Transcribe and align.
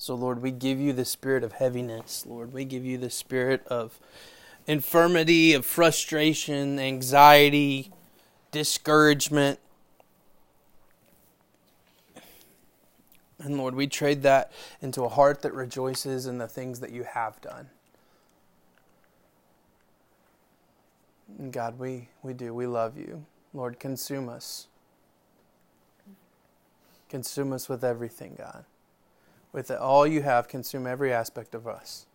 So, 0.00 0.14
Lord, 0.14 0.40
we 0.40 0.52
give 0.52 0.78
you 0.78 0.92
the 0.92 1.04
spirit 1.04 1.42
of 1.42 1.54
heaviness. 1.54 2.24
Lord, 2.24 2.52
we 2.52 2.64
give 2.64 2.84
you 2.84 2.98
the 2.98 3.10
spirit 3.10 3.66
of 3.66 3.98
infirmity, 4.68 5.54
of 5.54 5.66
frustration, 5.66 6.78
anxiety, 6.78 7.90
discouragement. 8.52 9.58
And 13.40 13.58
Lord, 13.58 13.74
we 13.74 13.88
trade 13.88 14.22
that 14.22 14.52
into 14.80 15.02
a 15.02 15.08
heart 15.08 15.42
that 15.42 15.52
rejoices 15.52 16.26
in 16.26 16.38
the 16.38 16.48
things 16.48 16.78
that 16.78 16.92
you 16.92 17.02
have 17.02 17.40
done. 17.40 17.68
And 21.38 21.52
God, 21.52 21.76
we, 21.76 22.08
we 22.22 22.34
do. 22.34 22.54
We 22.54 22.66
love 22.66 22.96
you. 22.96 23.26
Lord, 23.52 23.80
consume 23.80 24.28
us. 24.28 24.68
Consume 27.08 27.52
us 27.52 27.68
with 27.68 27.82
everything, 27.82 28.36
God. 28.38 28.64
With 29.52 29.70
all 29.70 30.06
you 30.06 30.22
have, 30.22 30.48
consume 30.48 30.86
every 30.86 31.12
aspect 31.12 31.54
of 31.54 31.66
us. 31.66 32.06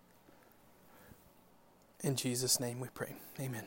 In 2.02 2.16
Jesus' 2.16 2.60
name 2.60 2.80
we 2.80 2.90
pray. 2.94 3.14
Amen. 3.40 3.64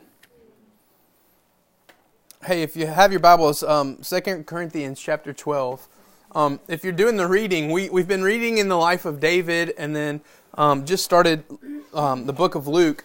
Hey, 2.45 2.62
if 2.62 2.76
you 2.76 2.87
have 2.87 3.10
your 3.10 3.20
Bibles, 3.20 3.62
um, 3.62 3.98
2 4.02 4.45
Corinthians 4.45 5.00
chapter 5.00 5.32
12. 5.32 5.88
Um, 6.34 6.60
if 6.68 6.84
you're 6.84 6.92
doing 6.92 7.16
the 7.16 7.26
reading, 7.26 7.70
we, 7.70 7.88
we've 7.88 8.06
been 8.06 8.23
reading 8.23 8.59
in 8.59 8.68
the 8.68 8.76
life 8.76 9.04
of 9.04 9.20
David 9.20 9.74
and 9.78 9.96
then 9.96 10.20
um, 10.54 10.84
just 10.84 11.04
started 11.04 11.45
um, 11.95 12.26
the 12.26 12.32
book 12.32 12.54
of 12.54 12.68
Luke 12.68 13.04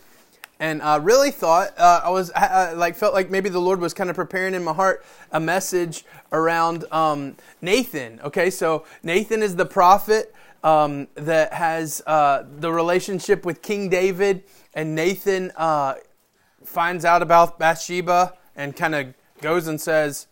and 0.61 0.83
I 0.83 0.97
really 0.97 1.31
thought 1.31 1.73
uh, 1.75 2.01
I 2.03 2.11
was 2.11 2.29
I, 2.35 2.73
like 2.73 2.95
felt 2.95 3.15
like 3.15 3.31
maybe 3.31 3.49
the 3.49 3.59
Lord 3.59 3.81
was 3.81 3.95
kind 3.95 4.11
of 4.11 4.15
preparing 4.15 4.53
in 4.53 4.63
my 4.63 4.73
heart 4.73 5.03
a 5.31 5.39
message 5.39 6.05
around 6.31 6.85
um, 6.91 7.35
Nathan. 7.63 8.19
Okay, 8.23 8.51
so 8.51 8.85
Nathan 9.01 9.41
is 9.41 9.55
the 9.55 9.65
prophet 9.65 10.35
um, 10.63 11.07
that 11.15 11.53
has 11.53 12.01
uh, 12.05 12.43
the 12.59 12.71
relationship 12.71 13.45
with 13.45 13.61
King 13.61 13.89
David, 13.89 14.43
and 14.73 14.95
Nathan 14.95 15.51
uh, 15.55 15.95
finds 16.63 17.05
out 17.05 17.21
about 17.21 17.59
Bathsheba 17.59 18.37
and 18.55 18.75
kind 18.75 18.95
of 18.95 19.13
goes 19.41 19.67
and 19.67 19.79
says, 19.79 20.27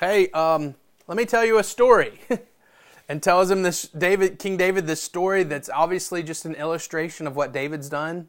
"Hey, 0.00 0.28
um, 0.30 0.74
let 1.06 1.16
me 1.16 1.24
tell 1.24 1.44
you 1.44 1.58
a 1.58 1.64
story." 1.64 2.20
and 3.08 3.22
tells 3.22 3.50
him 3.50 3.62
this 3.62 3.88
David 3.88 4.38
King 4.38 4.56
David 4.56 4.86
this 4.86 5.02
story 5.02 5.42
that's 5.42 5.68
obviously 5.68 6.22
just 6.22 6.44
an 6.44 6.54
illustration 6.54 7.26
of 7.26 7.36
what 7.36 7.52
David's 7.52 7.88
done 7.88 8.28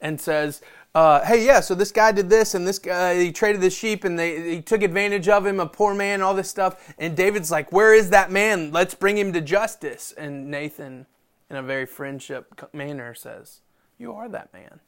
and 0.00 0.20
says, 0.20 0.62
uh, 0.94 1.24
"Hey, 1.24 1.44
yeah, 1.44 1.60
so 1.60 1.74
this 1.74 1.92
guy 1.92 2.12
did 2.12 2.30
this, 2.30 2.54
and 2.54 2.66
this 2.66 2.78
guy 2.78 3.18
he 3.18 3.32
traded 3.32 3.60
the 3.60 3.70
sheep, 3.70 4.04
and 4.04 4.18
they 4.18 4.54
he 4.54 4.62
took 4.62 4.82
advantage 4.82 5.28
of 5.28 5.46
him, 5.46 5.60
a 5.60 5.66
poor 5.66 5.94
man, 5.94 6.22
all 6.22 6.34
this 6.34 6.50
stuff." 6.50 6.94
And 6.98 7.16
David's 7.16 7.50
like, 7.50 7.72
"Where 7.72 7.94
is 7.94 8.10
that 8.10 8.30
man? 8.30 8.72
Let's 8.72 8.94
bring 8.94 9.18
him 9.18 9.32
to 9.32 9.40
justice." 9.40 10.14
And 10.16 10.50
Nathan, 10.50 11.06
in 11.50 11.56
a 11.56 11.62
very 11.62 11.86
friendship 11.86 12.68
manner, 12.72 13.14
says, 13.14 13.60
"You 13.98 14.12
are 14.14 14.28
that 14.28 14.52
man. 14.52 14.80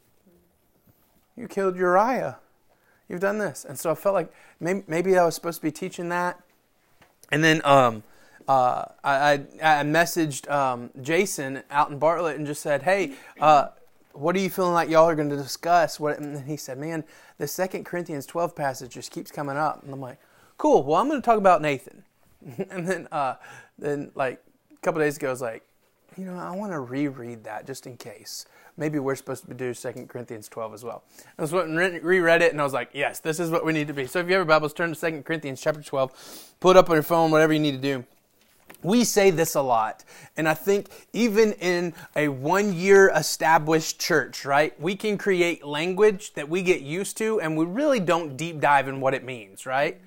You 1.36 1.46
killed 1.46 1.76
Uriah. 1.76 2.38
You've 3.08 3.20
done 3.20 3.38
this." 3.38 3.64
And 3.64 3.78
so 3.78 3.90
I 3.90 3.94
felt 3.94 4.14
like 4.14 4.32
maybe, 4.60 4.84
maybe 4.86 5.18
I 5.18 5.24
was 5.24 5.34
supposed 5.34 5.60
to 5.60 5.62
be 5.62 5.72
teaching 5.72 6.08
that, 6.08 6.40
and 7.30 7.42
then. 7.44 7.60
Um, 7.64 8.02
uh, 8.48 8.86
I, 9.04 9.42
I, 9.62 9.82
messaged 9.82 10.50
um, 10.50 10.88
Jason 11.02 11.62
out 11.70 11.90
in 11.90 11.98
Bartlett 11.98 12.38
and 12.38 12.46
just 12.46 12.62
said, 12.62 12.82
"Hey, 12.82 13.12
uh, 13.42 13.68
what 14.18 14.34
are 14.34 14.40
you 14.40 14.50
feeling 14.50 14.72
like 14.72 14.88
y'all 14.88 15.08
are 15.08 15.14
going 15.14 15.30
to 15.30 15.36
discuss? 15.36 16.00
What, 16.00 16.18
and 16.18 16.46
he 16.46 16.56
said, 16.56 16.78
man, 16.78 17.04
the 17.38 17.46
Second 17.46 17.84
Corinthians 17.84 18.26
12 18.26 18.54
passage 18.54 18.92
just 18.92 19.12
keeps 19.12 19.30
coming 19.30 19.56
up. 19.56 19.82
And 19.84 19.92
I'm 19.92 20.00
like, 20.00 20.18
cool. 20.56 20.82
Well, 20.82 21.00
I'm 21.00 21.08
going 21.08 21.20
to 21.20 21.24
talk 21.24 21.38
about 21.38 21.62
Nathan. 21.62 22.02
and 22.70 22.86
then, 22.86 23.08
uh, 23.12 23.34
then 23.78 24.10
like 24.14 24.42
a 24.72 24.76
couple 24.80 25.00
days 25.00 25.16
ago, 25.16 25.28
I 25.28 25.30
was 25.30 25.42
like, 25.42 25.62
you 26.16 26.24
know, 26.24 26.36
I 26.36 26.50
want 26.50 26.72
to 26.72 26.80
reread 26.80 27.44
that 27.44 27.66
just 27.66 27.86
in 27.86 27.96
case. 27.96 28.46
Maybe 28.76 28.98
we're 28.98 29.14
supposed 29.14 29.46
to 29.46 29.54
do 29.54 29.72
Second 29.72 30.08
Corinthians 30.08 30.48
12 30.48 30.74
as 30.74 30.84
well. 30.84 31.04
I 31.38 31.42
was 31.42 31.52
reread 31.52 32.42
it 32.42 32.52
and 32.52 32.60
I 32.60 32.64
was 32.64 32.72
like, 32.72 32.90
yes, 32.92 33.20
this 33.20 33.38
is 33.38 33.50
what 33.50 33.64
we 33.64 33.72
need 33.72 33.86
to 33.88 33.94
be. 33.94 34.06
So 34.06 34.18
if 34.20 34.26
you 34.26 34.32
have 34.32 34.40
your 34.40 34.44
Bibles, 34.44 34.72
turn 34.72 34.88
to 34.88 34.94
Second 34.94 35.24
Corinthians 35.24 35.60
chapter 35.60 35.82
12, 35.82 36.54
put 36.60 36.76
it 36.76 36.78
up 36.78 36.90
on 36.90 36.96
your 36.96 37.02
phone, 37.02 37.30
whatever 37.30 37.52
you 37.52 37.60
need 37.60 37.72
to 37.72 37.78
do 37.78 38.04
we 38.82 39.04
say 39.04 39.30
this 39.30 39.54
a 39.54 39.62
lot. 39.62 40.04
And 40.36 40.48
I 40.48 40.54
think 40.54 40.88
even 41.12 41.52
in 41.54 41.94
a 42.14 42.28
one 42.28 42.72
year 42.72 43.10
established 43.14 44.00
church, 44.00 44.44
right, 44.44 44.78
we 44.80 44.94
can 44.96 45.18
create 45.18 45.64
language 45.64 46.34
that 46.34 46.48
we 46.48 46.62
get 46.62 46.82
used 46.82 47.16
to 47.18 47.40
and 47.40 47.56
we 47.56 47.64
really 47.64 48.00
don't 48.00 48.36
deep 48.36 48.60
dive 48.60 48.88
in 48.88 49.00
what 49.00 49.14
it 49.14 49.24
means, 49.24 49.66
right? 49.66 50.00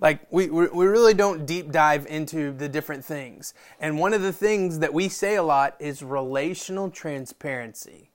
Like, 0.00 0.30
we, 0.30 0.50
we 0.50 0.86
really 0.86 1.14
don't 1.14 1.46
deep 1.46 1.72
dive 1.72 2.06
into 2.06 2.52
the 2.52 2.68
different 2.68 3.02
things. 3.02 3.54
And 3.80 3.98
one 3.98 4.12
of 4.12 4.20
the 4.20 4.32
things 4.32 4.80
that 4.80 4.92
we 4.92 5.08
say 5.08 5.36
a 5.36 5.42
lot 5.42 5.74
is 5.78 6.02
relational 6.02 6.90
transparency. 6.90 8.10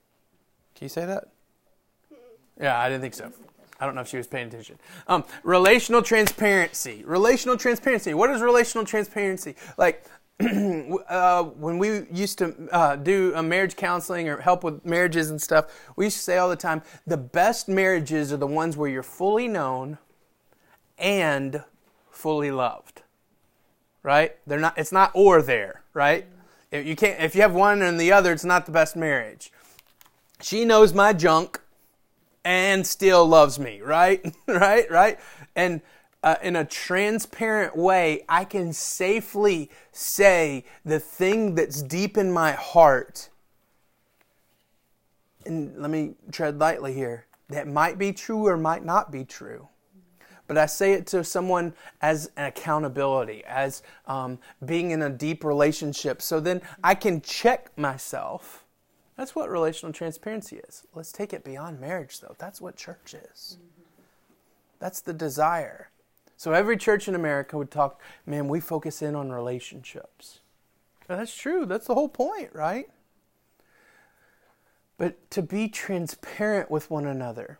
Can 0.76 0.86
you 0.86 0.90
say 0.90 1.06
that? 1.06 1.30
Yeah, 2.60 2.80
I 2.80 2.88
didn't 2.90 3.02
think 3.02 3.16
so. 3.16 3.32
I 3.82 3.88
don't 3.88 3.96
know 3.96 4.02
if 4.02 4.08
she 4.08 4.18
was 4.18 4.28
paying 4.28 4.48
attention. 4.48 4.78
Um, 5.08 5.26
relational 5.44 6.04
transparency. 6.04 7.04
Relational 7.04 7.58
transparency. 7.58 8.14
What 8.14 8.30
is 8.30 8.40
relational 8.40 8.86
transparency? 8.86 9.56
Like, 9.76 10.06
uh, 10.40 11.44
when 11.44 11.80
we 11.80 12.06
used 12.12 12.38
to 12.38 12.56
uh, 12.72 12.96
do 12.96 13.34
a 13.36 13.42
marriage 13.42 13.76
counseling 13.76 14.30
or 14.30 14.38
help 14.38 14.64
with 14.64 14.86
marriages 14.86 15.32
and 15.32 15.42
stuff, 15.42 15.66
we 15.96 16.06
used 16.06 16.18
to 16.18 16.24
say 16.24 16.38
all 16.38 16.48
the 16.48 16.56
time 16.56 16.84
the 17.08 17.18
best 17.18 17.68
marriages 17.68 18.32
are 18.32 18.38
the 18.38 18.48
ones 18.48 18.78
where 18.78 18.90
you're 18.90 19.02
fully 19.02 19.48
known 19.48 19.98
and 21.00 21.64
fully 22.12 22.52
loved. 22.52 23.02
Right? 24.04 24.38
They're 24.46 24.60
not. 24.60 24.78
It's 24.78 24.92
not 24.92 25.12
or 25.16 25.42
there. 25.42 25.82
Right? 25.94 26.26
If 26.72 26.86
you 26.86 26.96
can't. 26.96 27.20
If 27.20 27.34
you 27.34 27.42
have 27.42 27.54
one 27.54 27.82
and 27.82 28.00
the 28.00 28.12
other, 28.12 28.32
it's 28.32 28.46
not 28.46 28.68
the 28.68 28.72
best 28.72 28.96
marriage. 28.96 29.52
She 30.40 30.66
knows 30.66 30.94
my 30.94 31.14
junk 31.14 31.61
and 32.44 32.86
still 32.86 33.26
loves 33.26 33.60
me, 33.60 33.82
right? 33.82 34.36
right? 34.48 34.90
Right? 34.90 35.20
And 35.56 35.82
uh, 36.24 36.36
in 36.44 36.56
a 36.56 36.66
transparent 36.66 37.76
way, 37.76 38.24
I 38.30 38.46
can 38.46 38.74
safely 38.74 39.70
say 39.92 40.66
the 40.86 41.00
thing 41.00 41.56
that's 41.56 41.82
deep 41.82 42.18
in 42.18 42.32
my 42.32 42.52
heart. 42.52 43.30
And 45.46 45.76
let 45.78 45.90
me 45.90 46.14
tread 46.32 46.60
lightly 46.60 46.94
here. 46.94 47.26
That 47.50 47.68
might 47.68 47.98
be 47.98 48.14
true 48.14 48.48
or 48.48 48.58
might 48.58 48.86
not 48.86 49.12
be 49.12 49.26
true. 49.26 49.68
But 50.48 50.58
I 50.58 50.66
say 50.66 50.94
it 50.94 51.08
to 51.08 51.24
someone 51.24 51.74
as 52.02 52.30
an 52.36 52.46
accountability, 52.46 53.44
as 53.46 53.84
um, 54.06 54.38
being 54.66 54.92
in 54.92 55.02
a 55.02 55.10
deep 55.10 55.44
relationship. 55.44 56.22
So 56.22 56.40
then 56.40 56.62
I 56.84 56.94
can 56.94 57.22
check 57.22 57.76
myself 57.78 58.61
that's 59.22 59.36
what 59.36 59.52
relational 59.52 59.94
transparency 59.94 60.56
is. 60.68 60.88
Let's 60.96 61.12
take 61.12 61.32
it 61.32 61.44
beyond 61.44 61.80
marriage, 61.80 62.22
though. 62.22 62.36
That's 62.40 62.60
what 62.60 62.76
church 62.76 63.14
is. 63.14 63.60
That's 64.80 65.00
the 65.00 65.14
desire. 65.14 65.92
So 66.38 66.54
every 66.54 66.76
church 66.76 67.08
in 67.08 67.14
America 67.14 67.56
would 67.56 67.70
talk, 67.70 68.02
man, 68.26 68.48
we 68.48 68.60
focus 68.60 69.00
in 69.00 69.14
on 69.14 69.32
relationships. 69.32 70.40
that's 71.08 71.36
true. 71.36 71.68
That's 71.68 71.86
the 71.86 71.94
whole 71.94 72.10
point, 72.10 72.50
right? 72.54 72.90
But 74.98 75.30
to 75.30 75.44
be 75.44 75.68
transparent 75.68 76.72
with 76.72 76.90
one 76.90 77.06
another. 77.06 77.60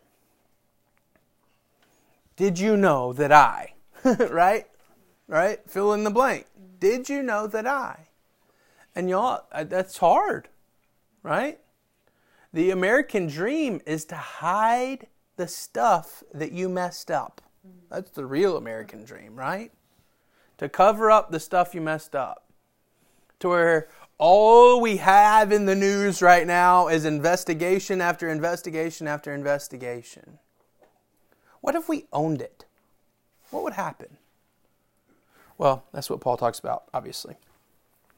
Did 2.34 2.58
you 2.58 2.76
know 2.76 3.12
that 3.12 3.30
I, 3.30 3.74
right? 4.04 4.66
Right? 5.28 5.60
Fill 5.68 5.92
in 5.92 6.02
the 6.02 6.10
blank. 6.10 6.46
Did 6.80 7.08
you 7.08 7.22
know 7.22 7.46
that 7.46 7.68
I? 7.68 8.08
And 8.96 9.08
y'all, 9.08 9.44
uh, 9.52 9.62
that's 9.62 9.98
hard 9.98 10.48
right? 11.22 11.58
The 12.52 12.70
American 12.70 13.26
dream 13.26 13.80
is 13.86 14.04
to 14.06 14.16
hide 14.16 15.06
the 15.36 15.48
stuff 15.48 16.22
that 16.34 16.52
you 16.52 16.68
messed 16.68 17.10
up. 17.10 17.40
That's 17.90 18.10
the 18.10 18.26
real 18.26 18.56
American 18.56 19.04
dream, 19.04 19.36
right? 19.36 19.72
To 20.58 20.68
cover 20.68 21.10
up 21.10 21.30
the 21.30 21.40
stuff 21.40 21.74
you 21.74 21.80
messed 21.80 22.14
up. 22.14 22.44
To 23.40 23.48
where 23.48 23.88
all 24.18 24.80
we 24.80 24.98
have 24.98 25.50
in 25.50 25.66
the 25.66 25.74
news 25.74 26.22
right 26.22 26.46
now 26.46 26.88
is 26.88 27.04
investigation 27.04 28.00
after 28.00 28.28
investigation 28.28 29.08
after 29.08 29.34
investigation. 29.34 30.38
What 31.60 31.74
if 31.74 31.88
we 31.88 32.06
owned 32.12 32.40
it? 32.40 32.64
What 33.50 33.62
would 33.64 33.72
happen? 33.74 34.18
Well, 35.58 35.84
that's 35.92 36.10
what 36.10 36.20
Paul 36.20 36.36
talks 36.36 36.58
about, 36.58 36.84
obviously. 36.94 37.36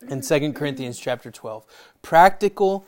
In 0.09 0.21
2 0.23 0.53
Corinthians 0.53 0.99
chapter 0.99 1.31
12. 1.31 1.65
Practical 2.03 2.87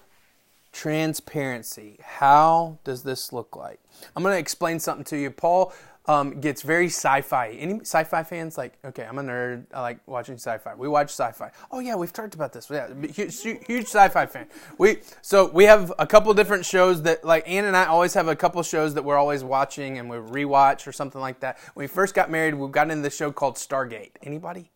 transparency. 0.77 1.99
How 2.03 2.79
does 2.85 3.03
this 3.03 3.33
look 3.33 3.57
like? 3.57 3.81
I'm 4.15 4.23
going 4.23 4.35
to 4.35 4.39
explain 4.39 4.79
something 4.79 5.07
to 5.07 5.17
you. 5.17 5.31
Paul 5.31 5.73
um, 6.05 6.39
gets 6.39 6.61
very 6.61 6.89
sci-fi. 6.89 7.49
Any 7.49 7.81
sci-fi 7.81 8.23
fans? 8.23 8.59
Like, 8.59 8.75
okay, 8.85 9.05
I'm 9.05 9.19
a 9.19 9.23
nerd. 9.23 9.65
I 9.73 9.81
like 9.81 10.01
watching 10.07 10.35
sci-fi. 10.35 10.75
We 10.75 10.87
watch 10.87 11.09
sci-fi. 11.09 11.51
Oh 11.71 11.79
yeah, 11.79 11.95
we've 11.97 12.13
talked 12.13 12.35
about 12.35 12.53
this. 12.53 12.69
Yeah, 12.71 12.89
huge, 13.11 13.41
huge 13.43 13.87
sci-fi 13.87 14.27
fan. 14.27 14.49
We 14.77 14.99
so 15.23 15.51
we 15.51 15.65
have 15.65 15.95
a 15.99 16.07
couple 16.07 16.33
different 16.35 16.67
shows 16.67 17.03
that 17.03 17.25
like 17.25 17.49
Ann 17.49 17.65
and 17.65 17.77
I 17.77 17.87
always 17.87 18.13
have 18.13 18.29
a 18.29 18.37
couple 18.37 18.63
shows 18.63 18.93
that 18.95 19.03
we're 19.03 19.17
always 19.17 19.43
watching 19.43 19.99
and 19.99 20.11
we 20.11 20.19
rewatch 20.19 20.87
or 20.87 20.93
something 20.93 21.23
like 21.23 21.41
that. 21.41 21.59
When 21.73 21.85
we 21.85 21.89
first 21.89 22.15
got 22.15 22.31
married, 22.31 22.55
we 22.55 22.69
got 22.69 22.91
into 22.91 23.03
the 23.03 23.11
show 23.11 23.33
called 23.33 23.57
Stargate. 23.57 24.13
Anybody? 24.23 24.71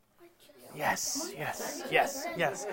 Yes, 0.81 1.33
yes, 1.37 1.83
yes, 1.91 2.27
yes. 2.39 2.67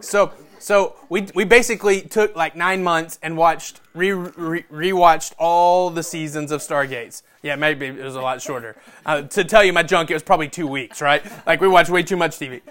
So 0.00 0.32
So 0.58 0.96
we 1.10 1.26
we 1.34 1.44
basically 1.44 2.00
took 2.00 2.34
like 2.34 2.56
nine 2.56 2.82
months 2.82 3.18
and 3.22 3.36
watched 3.36 3.82
re, 3.92 4.12
re 4.12 4.62
rewatched 4.72 5.34
all 5.38 5.90
the 5.90 6.02
seasons 6.02 6.52
of 6.52 6.62
Stargates. 6.62 7.22
Yeah, 7.42 7.56
maybe 7.56 7.86
it 7.86 8.02
was 8.02 8.16
a 8.16 8.22
lot 8.22 8.40
shorter. 8.40 8.76
Uh, 9.04 9.22
to 9.22 9.44
tell 9.44 9.62
you 9.62 9.74
my 9.74 9.82
junk, 9.82 10.10
it 10.10 10.14
was 10.14 10.22
probably 10.22 10.48
two 10.48 10.66
weeks, 10.66 11.02
right? 11.02 11.22
Like 11.46 11.60
we 11.60 11.68
watched 11.68 11.90
way 11.90 12.02
too 12.02 12.16
much 12.16 12.38
TV. 12.38 12.62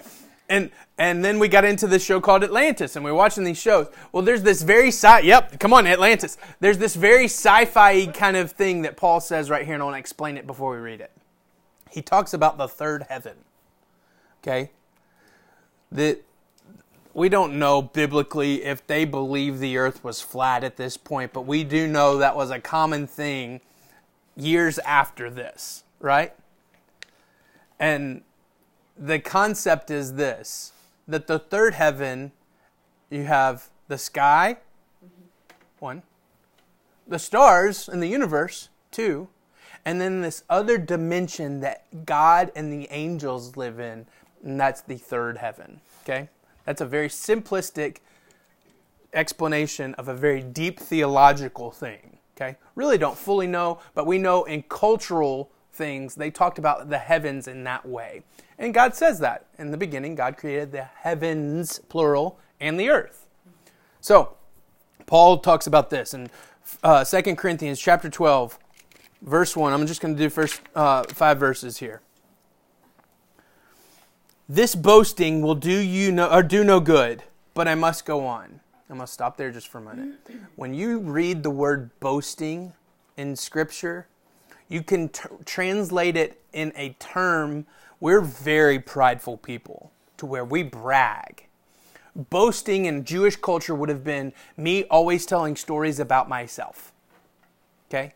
And 0.49 0.71
and 0.97 1.23
then 1.23 1.37
we 1.37 1.47
got 1.47 1.65
into 1.65 1.85
this 1.85 2.03
show 2.03 2.19
called 2.19 2.43
Atlantis, 2.43 2.95
and 2.95 3.05
we 3.05 3.11
are 3.11 3.15
watching 3.15 3.43
these 3.43 3.61
shows. 3.61 3.89
Well, 4.11 4.23
there's 4.23 4.41
this 4.41 4.63
very 4.63 4.87
sci. 4.87 5.19
Yep, 5.19 5.59
come 5.59 5.71
on, 5.71 5.85
Atlantis. 5.85 6.39
There's 6.59 6.79
this 6.79 6.95
very 6.95 7.25
sci-fi 7.25 8.07
kind 8.07 8.35
of 8.35 8.51
thing 8.53 8.81
that 8.81 8.97
Paul 8.97 9.19
says 9.19 9.51
right 9.51 9.65
here, 9.65 9.75
and 9.75 9.83
I 9.83 9.85
want 9.85 9.95
to 9.95 9.99
explain 9.99 10.35
it 10.35 10.47
before 10.47 10.71
we 10.71 10.79
read 10.79 10.99
it. 10.99 11.11
He 11.91 12.01
talks 12.01 12.33
about 12.33 12.57
the 12.57 12.67
third 12.67 13.05
heaven. 13.07 13.35
Okay, 14.41 14.71
that 15.91 16.23
we 17.13 17.29
don't 17.29 17.57
know 17.57 17.81
biblically 17.81 18.63
if 18.63 18.85
they 18.85 19.05
believe 19.05 19.59
the 19.59 19.77
earth 19.77 20.03
was 20.03 20.21
flat 20.21 20.63
at 20.63 20.77
this 20.77 20.97
point, 20.97 21.33
but 21.33 21.41
we 21.41 21.63
do 21.63 21.87
know 21.87 22.17
that 22.17 22.35
was 22.35 22.51
a 22.51 22.59
common 22.59 23.07
thing 23.07 23.61
years 24.35 24.79
after 24.79 25.29
this, 25.29 25.83
right? 25.99 26.33
And 27.79 28.21
the 28.97 29.19
concept 29.19 29.89
is 29.89 30.13
this 30.13 30.73
that 31.07 31.25
the 31.25 31.39
third 31.39 31.73
heaven, 31.73 32.31
you 33.09 33.23
have 33.23 33.69
the 33.87 33.97
sky, 33.97 34.57
one, 35.79 36.03
the 37.07 37.17
stars 37.17 37.89
in 37.89 37.99
the 37.99 38.07
universe, 38.07 38.69
two, 38.91 39.27
and 39.83 39.99
then 39.99 40.21
this 40.21 40.43
other 40.49 40.77
dimension 40.77 41.61
that 41.61 42.05
God 42.05 42.51
and 42.55 42.71
the 42.71 42.87
angels 42.91 43.57
live 43.57 43.79
in, 43.79 44.05
and 44.43 44.59
that's 44.59 44.81
the 44.81 44.97
third 44.97 45.37
heaven. 45.37 45.81
Okay? 46.03 46.29
That's 46.65 46.81
a 46.81 46.85
very 46.85 47.09
simplistic 47.09 47.97
explanation 49.13 49.93
of 49.95 50.07
a 50.07 50.13
very 50.13 50.41
deep 50.41 50.79
theological 50.79 51.71
thing. 51.71 52.17
Okay? 52.35 52.57
Really 52.75 52.97
don't 52.97 53.17
fully 53.17 53.47
know, 53.47 53.79
but 53.93 54.07
we 54.07 54.17
know 54.17 54.43
in 54.45 54.63
cultural 54.63 55.51
things 55.73 56.15
they 56.15 56.31
talked 56.31 56.59
about 56.59 56.89
the 56.89 56.97
heavens 56.97 57.47
in 57.47 57.63
that 57.63 57.87
way. 57.87 58.23
And 58.57 58.73
God 58.73 58.95
says 58.95 59.19
that. 59.19 59.45
In 59.57 59.71
the 59.71 59.77
beginning, 59.77 60.15
God 60.15 60.37
created 60.37 60.71
the 60.71 60.83
heavens, 60.83 61.79
plural, 61.89 62.39
and 62.59 62.79
the 62.79 62.89
earth. 62.89 63.25
So, 64.01 64.35
Paul 65.05 65.39
talks 65.39 65.65
about 65.65 65.89
this 65.89 66.13
in 66.13 66.29
uh, 66.83 67.03
2 67.03 67.35
Corinthians 67.35 67.79
chapter 67.79 68.09
12, 68.09 68.59
verse 69.21 69.55
1. 69.55 69.73
I'm 69.73 69.87
just 69.87 70.01
going 70.01 70.15
to 70.15 70.21
do 70.21 70.29
first 70.29 70.61
uh, 70.75 71.03
five 71.03 71.39
verses 71.39 71.77
here. 71.77 72.01
This 74.51 74.73
boasting 74.73 75.43
will 75.43 75.53
do 75.53 75.77
you 75.77 76.11
no, 76.11 76.27
or 76.27 76.41
do 76.41 76.63
no 76.63 76.79
good, 76.79 77.21
but 77.53 77.67
I 77.67 77.75
must 77.75 78.03
go 78.03 78.25
on. 78.25 78.59
I'm 78.89 78.95
going 78.95 79.05
to 79.05 79.11
stop 79.13 79.37
there 79.37 79.51
just 79.51 79.67
for 79.67 79.77
a 79.77 79.81
minute. 79.81 80.15
When 80.55 80.73
you 80.73 80.97
read 80.97 81.43
the 81.43 81.51
word 81.51 81.91
boasting 81.99 82.73
in 83.15 83.35
Scripture, 83.35 84.07
you 84.67 84.81
can 84.81 85.09
t- 85.09 85.29
translate 85.45 86.17
it 86.17 86.41
in 86.51 86.73
a 86.75 86.95
term 86.97 87.67
we're 87.99 88.21
very 88.21 88.79
prideful 88.79 89.37
people 89.37 89.91
to 90.17 90.25
where 90.25 90.45
we 90.45 90.63
brag. 90.63 91.45
Boasting 92.15 92.85
in 92.85 93.05
Jewish 93.05 93.35
culture 93.35 93.75
would 93.75 93.89
have 93.89 94.03
been 94.03 94.33
me 94.57 94.85
always 94.85 95.27
telling 95.27 95.55
stories 95.55 95.99
about 95.99 96.27
myself. 96.27 96.91
Okay? 97.87 98.15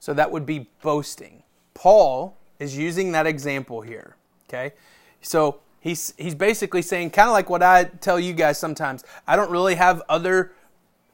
So 0.00 0.12
that 0.12 0.32
would 0.32 0.44
be 0.44 0.66
boasting. 0.82 1.44
Paul 1.74 2.36
is 2.58 2.76
using 2.76 3.12
that 3.12 3.28
example 3.28 3.82
here. 3.82 4.16
Okay? 4.48 4.72
So 5.20 5.60
he's 5.80 6.14
he's 6.16 6.34
basically 6.34 6.82
saying 6.82 7.10
kind 7.10 7.28
of 7.28 7.32
like 7.32 7.50
what 7.50 7.62
I 7.62 7.84
tell 7.84 8.20
you 8.20 8.32
guys 8.32 8.58
sometimes. 8.58 9.04
I 9.26 9.36
don't 9.36 9.50
really 9.50 9.74
have 9.74 10.02
other 10.08 10.52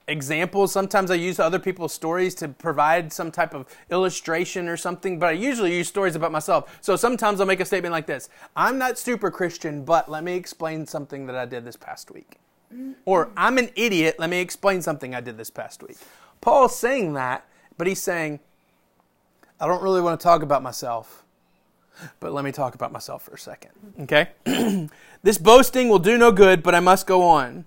examples. 0.09 0.73
Sometimes 0.73 1.11
I 1.11 1.15
use 1.15 1.41
other 1.41 1.59
people's 1.59 1.93
stories 1.93 2.35
to 2.37 2.49
provide 2.49 3.13
some 3.13 3.31
type 3.31 3.55
of 3.55 3.67
illustration 3.91 4.69
or 4.69 4.77
something, 4.77 5.19
but 5.19 5.31
I 5.31 5.33
usually 5.33 5.77
use 5.77 5.89
stories 5.89 6.15
about 6.15 6.33
myself. 6.33 6.79
So 6.81 6.97
sometimes 6.97 7.41
I'll 7.41 7.47
make 7.47 7.61
a 7.61 7.65
statement 7.65 7.93
like 7.93 8.07
this 8.07 8.29
I'm 8.55 8.79
not 8.79 8.99
super 8.99 9.31
Christian, 9.31 9.85
but 9.85 10.11
let 10.11 10.25
me 10.25 10.35
explain 10.35 10.87
something 10.87 11.27
that 11.27 11.37
I 11.37 11.47
did 11.47 11.65
this 11.65 11.77
past 11.77 12.11
week. 12.11 12.39
Or 13.05 13.31
I'm 13.37 13.59
an 13.59 13.71
idiot, 13.77 14.17
let 14.19 14.29
me 14.29 14.41
explain 14.41 14.83
something 14.83 15.15
I 15.15 15.21
did 15.21 15.37
this 15.39 15.51
past 15.51 15.83
week. 15.83 15.97
Paul's 16.41 16.77
saying 16.77 17.15
that, 17.15 17.47
but 17.79 17.87
he's 17.87 18.03
saying, 18.03 18.41
I 19.61 19.67
don't 19.67 19.83
really 19.83 20.03
want 20.03 20.19
to 20.21 20.25
talk 20.25 20.43
about 20.43 20.63
myself. 20.63 21.25
But 22.21 22.33
let 22.33 22.45
me 22.45 22.53
talk 22.53 22.75
about 22.75 22.93
myself 22.93 23.23
for 23.23 23.35
a 23.35 23.39
second. 23.39 23.71
Okay? 24.01 24.29
this 25.23 25.39
boasting 25.39 25.89
will 25.89 25.99
do 25.99 26.19
no 26.19 26.33
good, 26.33 26.63
but 26.63 26.75
I 26.75 26.81
must 26.81 27.07
go 27.07 27.23
on. 27.23 27.65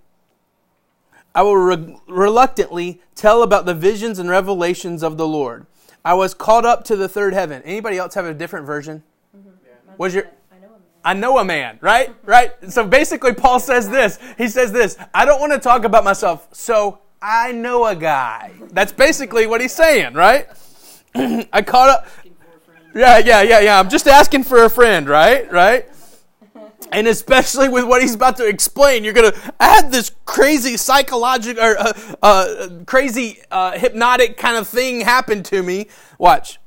I 1.34 1.44
will 1.44 1.58
re- 1.58 1.98
reluctantly 2.08 3.02
tell 3.16 3.44
about 3.44 3.66
the 3.66 3.74
visions 3.74 4.20
and 4.20 4.30
revelations 4.30 5.04
of 5.04 5.18
the 5.18 5.28
Lord. 5.28 5.66
I 6.04 6.14
was 6.14 6.34
caught 6.34 6.66
up 6.66 6.84
to 6.86 6.96
the 6.96 7.10
third 7.10 7.34
heaven. 7.34 7.62
Anybody 7.64 7.98
else 7.98 8.14
have 8.16 8.26
a 8.26 8.34
different 8.34 8.66
version? 8.66 9.04
Mm-hmm. 9.36 9.50
Yeah. 9.66 9.94
Was 9.98 10.14
your 10.14 10.30
I 11.04 11.14
know 11.14 11.40
a 11.40 11.46
man, 11.46 11.78
right? 11.82 12.14
Right? 12.26 12.52
So 12.72 12.86
basically 12.86 13.34
Paul 13.34 13.60
says 13.60 13.90
this. 13.90 14.20
He 14.38 14.48
says 14.48 14.72
this, 14.72 14.98
I 15.14 15.26
don't 15.26 15.40
want 15.40 15.54
to 15.54 15.60
talk 15.60 15.84
about 15.86 16.04
myself, 16.04 16.48
so 16.52 17.00
I 17.22 17.52
know 17.52 17.86
a 17.86 17.96
guy. 17.96 18.52
That's 18.72 18.92
basically 18.92 19.48
what 19.48 19.62
he's 19.62 19.74
saying, 19.74 20.14
right? 20.14 20.48
I 21.16 21.62
caught 21.62 21.90
up 21.90 22.08
Yeah, 22.96 23.20
yeah, 23.20 23.42
yeah, 23.42 23.60
yeah. 23.60 23.80
I'm 23.80 23.90
just 23.90 24.08
asking 24.08 24.44
for 24.44 24.64
a 24.64 24.70
friend, 24.70 25.08
right? 25.08 25.52
Right? 25.52 25.90
and 26.92 27.08
especially 27.08 27.70
with 27.70 27.86
what 27.86 28.02
he's 28.02 28.16
about 28.16 28.38
to 28.38 28.48
explain, 28.48 29.04
you're 29.04 29.14
going 29.14 29.32
to 29.32 29.54
add 29.60 29.92
this 29.92 30.12
crazy 30.26 30.78
psychological 30.78 31.64
or 31.64 31.78
uh, 31.78 31.94
uh, 32.22 32.70
crazy 32.86 33.40
uh, 33.52 33.78
hypnotic 33.78 34.38
kind 34.38 34.58
of 34.58 34.68
thing 34.68 35.02
happen 35.02 35.44
to 35.44 35.62
me. 35.62 35.88
Watch. 36.18 36.60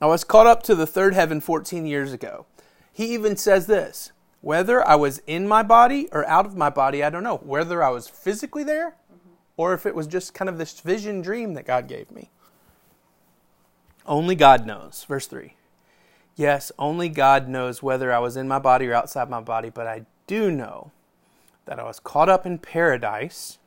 I 0.00 0.06
was 0.06 0.24
caught 0.24 0.46
up 0.46 0.62
to 0.64 0.74
the 0.74 0.86
third 0.86 1.14
heaven 1.14 1.40
14 1.40 1.86
years 1.86 2.12
ago. 2.12 2.46
He 2.92 3.14
even 3.14 3.36
says 3.36 3.66
this 3.66 4.12
whether 4.40 4.86
I 4.86 4.94
was 4.94 5.18
in 5.26 5.46
my 5.46 5.62
body 5.62 6.08
or 6.12 6.26
out 6.26 6.46
of 6.46 6.56
my 6.56 6.70
body, 6.70 7.04
I 7.04 7.10
don't 7.10 7.22
know. 7.22 7.36
Whether 7.38 7.82
I 7.82 7.90
was 7.90 8.08
physically 8.08 8.64
there 8.64 8.96
or 9.58 9.74
if 9.74 9.84
it 9.84 9.94
was 9.94 10.06
just 10.06 10.32
kind 10.32 10.48
of 10.48 10.56
this 10.56 10.80
vision 10.80 11.20
dream 11.20 11.52
that 11.54 11.66
God 11.66 11.86
gave 11.86 12.10
me. 12.10 12.30
Only 14.06 14.34
God 14.34 14.66
knows. 14.66 15.04
Verse 15.06 15.26
3. 15.26 15.54
Yes, 16.36 16.72
only 16.78 17.08
God 17.08 17.48
knows 17.48 17.82
whether 17.82 18.12
I 18.12 18.18
was 18.18 18.36
in 18.36 18.48
my 18.48 18.58
body 18.58 18.86
or 18.86 18.94
outside 18.94 19.28
my 19.28 19.40
body, 19.40 19.70
but 19.70 19.86
I 19.86 20.06
do 20.26 20.50
know 20.50 20.90
that 21.66 21.78
I 21.78 21.84
was 21.84 22.00
caught 22.00 22.28
up 22.28 22.46
in 22.46 22.58
paradise, 22.58 23.58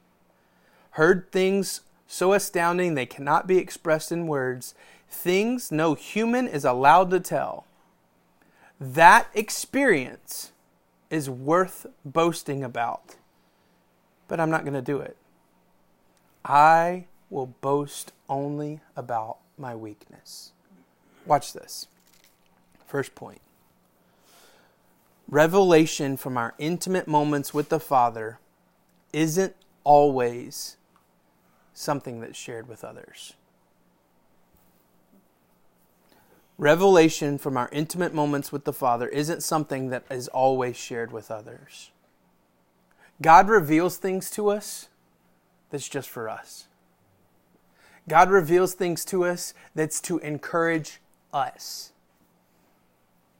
heard 0.92 1.32
things 1.32 1.82
so 2.08 2.34
astounding 2.34 2.96
they 2.96 3.06
cannot 3.06 3.48
be 3.48 3.58
expressed 3.58 4.12
in 4.12 4.28
words, 4.28 4.76
things 5.10 5.72
no 5.72 5.94
human 5.94 6.48
is 6.48 6.66
allowed 6.66 7.10
to 7.12 7.20
tell. 7.20 7.66
That 8.80 9.28
experience 9.34 10.52
is 11.10 11.30
worth 11.30 11.86
boasting 12.04 12.64
about, 12.64 13.16
but 14.28 14.40
I'm 14.40 14.50
not 14.50 14.64
going 14.64 14.74
to 14.74 14.82
do 14.82 15.00
it. 15.00 15.16
I 16.44 17.06
will 17.30 17.48
boast 17.62 18.12
only 18.28 18.82
about 18.96 19.38
my 19.58 19.76
weakness. 19.76 20.52
Watch 21.26 21.54
this. 21.54 21.88
First 22.94 23.16
point 23.16 23.42
revelation 25.28 26.16
from 26.16 26.38
our 26.38 26.54
intimate 26.60 27.08
moments 27.08 27.52
with 27.52 27.70
the 27.70 27.80
Father 27.80 28.38
isn't 29.12 29.56
always 29.84 30.78
something 31.74 32.20
that's 32.22 32.38
shared 32.38 32.68
with 32.68 32.84
others. 32.84 33.34
Revelation 36.60 37.40
from 37.40 37.58
our 37.58 37.68
intimate 37.72 38.14
moments 38.14 38.52
with 38.52 38.64
the 38.64 38.72
Father 38.72 39.08
isn't 39.08 39.42
something 39.42 39.90
that 39.90 40.04
is 40.12 40.28
always 40.28 40.78
shared 40.78 41.12
with 41.12 41.32
others. 41.32 41.90
God 43.24 43.50
reveals 43.50 43.98
things 43.98 44.30
to 44.30 44.50
us 44.50 44.88
that's 45.72 45.90
just 45.90 46.12
for 46.12 46.30
us. 46.30 46.68
God 48.08 48.30
reveals 48.30 48.76
things 48.76 49.04
to 49.06 49.26
us 49.26 49.56
that's 49.74 50.00
to 50.02 50.20
encourage 50.20 51.00
us. 51.34 51.93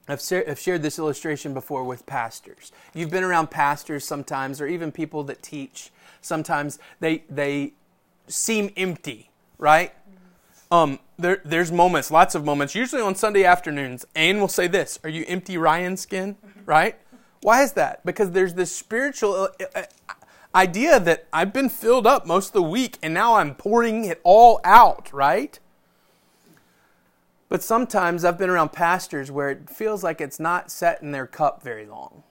I've, 0.08 0.22
I've 0.48 0.58
shared 0.58 0.82
this 0.82 0.98
illustration 0.98 1.54
before 1.54 1.84
with 1.84 2.04
pastors. 2.06 2.72
You've 2.94 3.10
been 3.10 3.24
around 3.24 3.50
pastors 3.50 4.04
sometimes, 4.04 4.60
or 4.60 4.66
even 4.66 4.92
people 4.92 5.24
that 5.24 5.42
teach. 5.42 5.90
Sometimes 6.20 6.78
they 7.00 7.24
they 7.30 7.72
seem 8.26 8.70
empty, 8.76 9.30
right? 9.58 9.92
Um, 10.70 10.98
there, 11.18 11.40
there's 11.44 11.70
moments, 11.70 12.10
lots 12.10 12.34
of 12.34 12.44
moments, 12.44 12.74
usually 12.74 13.02
on 13.02 13.14
Sunday 13.14 13.44
afternoons. 13.44 14.04
Anne 14.14 14.40
will 14.40 14.48
say 14.48 14.66
this 14.66 14.98
Are 15.04 15.10
you 15.10 15.24
empty 15.28 15.56
Ryan 15.56 15.96
skin? 15.96 16.36
Right? 16.66 16.96
Why 17.40 17.62
is 17.62 17.72
that? 17.72 18.04
Because 18.04 18.30
there's 18.30 18.54
this 18.54 18.74
spiritual 18.74 19.34
uh, 19.60 19.64
uh, 19.74 19.82
idea 20.54 20.98
that 20.98 21.26
I've 21.32 21.52
been 21.52 21.68
filled 21.68 22.06
up 22.06 22.26
most 22.26 22.48
of 22.48 22.52
the 22.54 22.62
week 22.62 22.96
and 23.02 23.12
now 23.12 23.34
I'm 23.34 23.54
pouring 23.54 24.06
it 24.06 24.20
all 24.24 24.60
out, 24.64 25.12
right? 25.12 25.58
But 27.54 27.62
sometimes 27.62 28.24
I've 28.24 28.36
been 28.36 28.50
around 28.50 28.72
pastors 28.72 29.30
where 29.30 29.48
it 29.48 29.70
feels 29.70 30.02
like 30.02 30.20
it's 30.20 30.40
not 30.40 30.72
set 30.72 31.00
in 31.02 31.12
their 31.12 31.28
cup 31.28 31.62
very 31.62 31.86
long. 31.86 32.24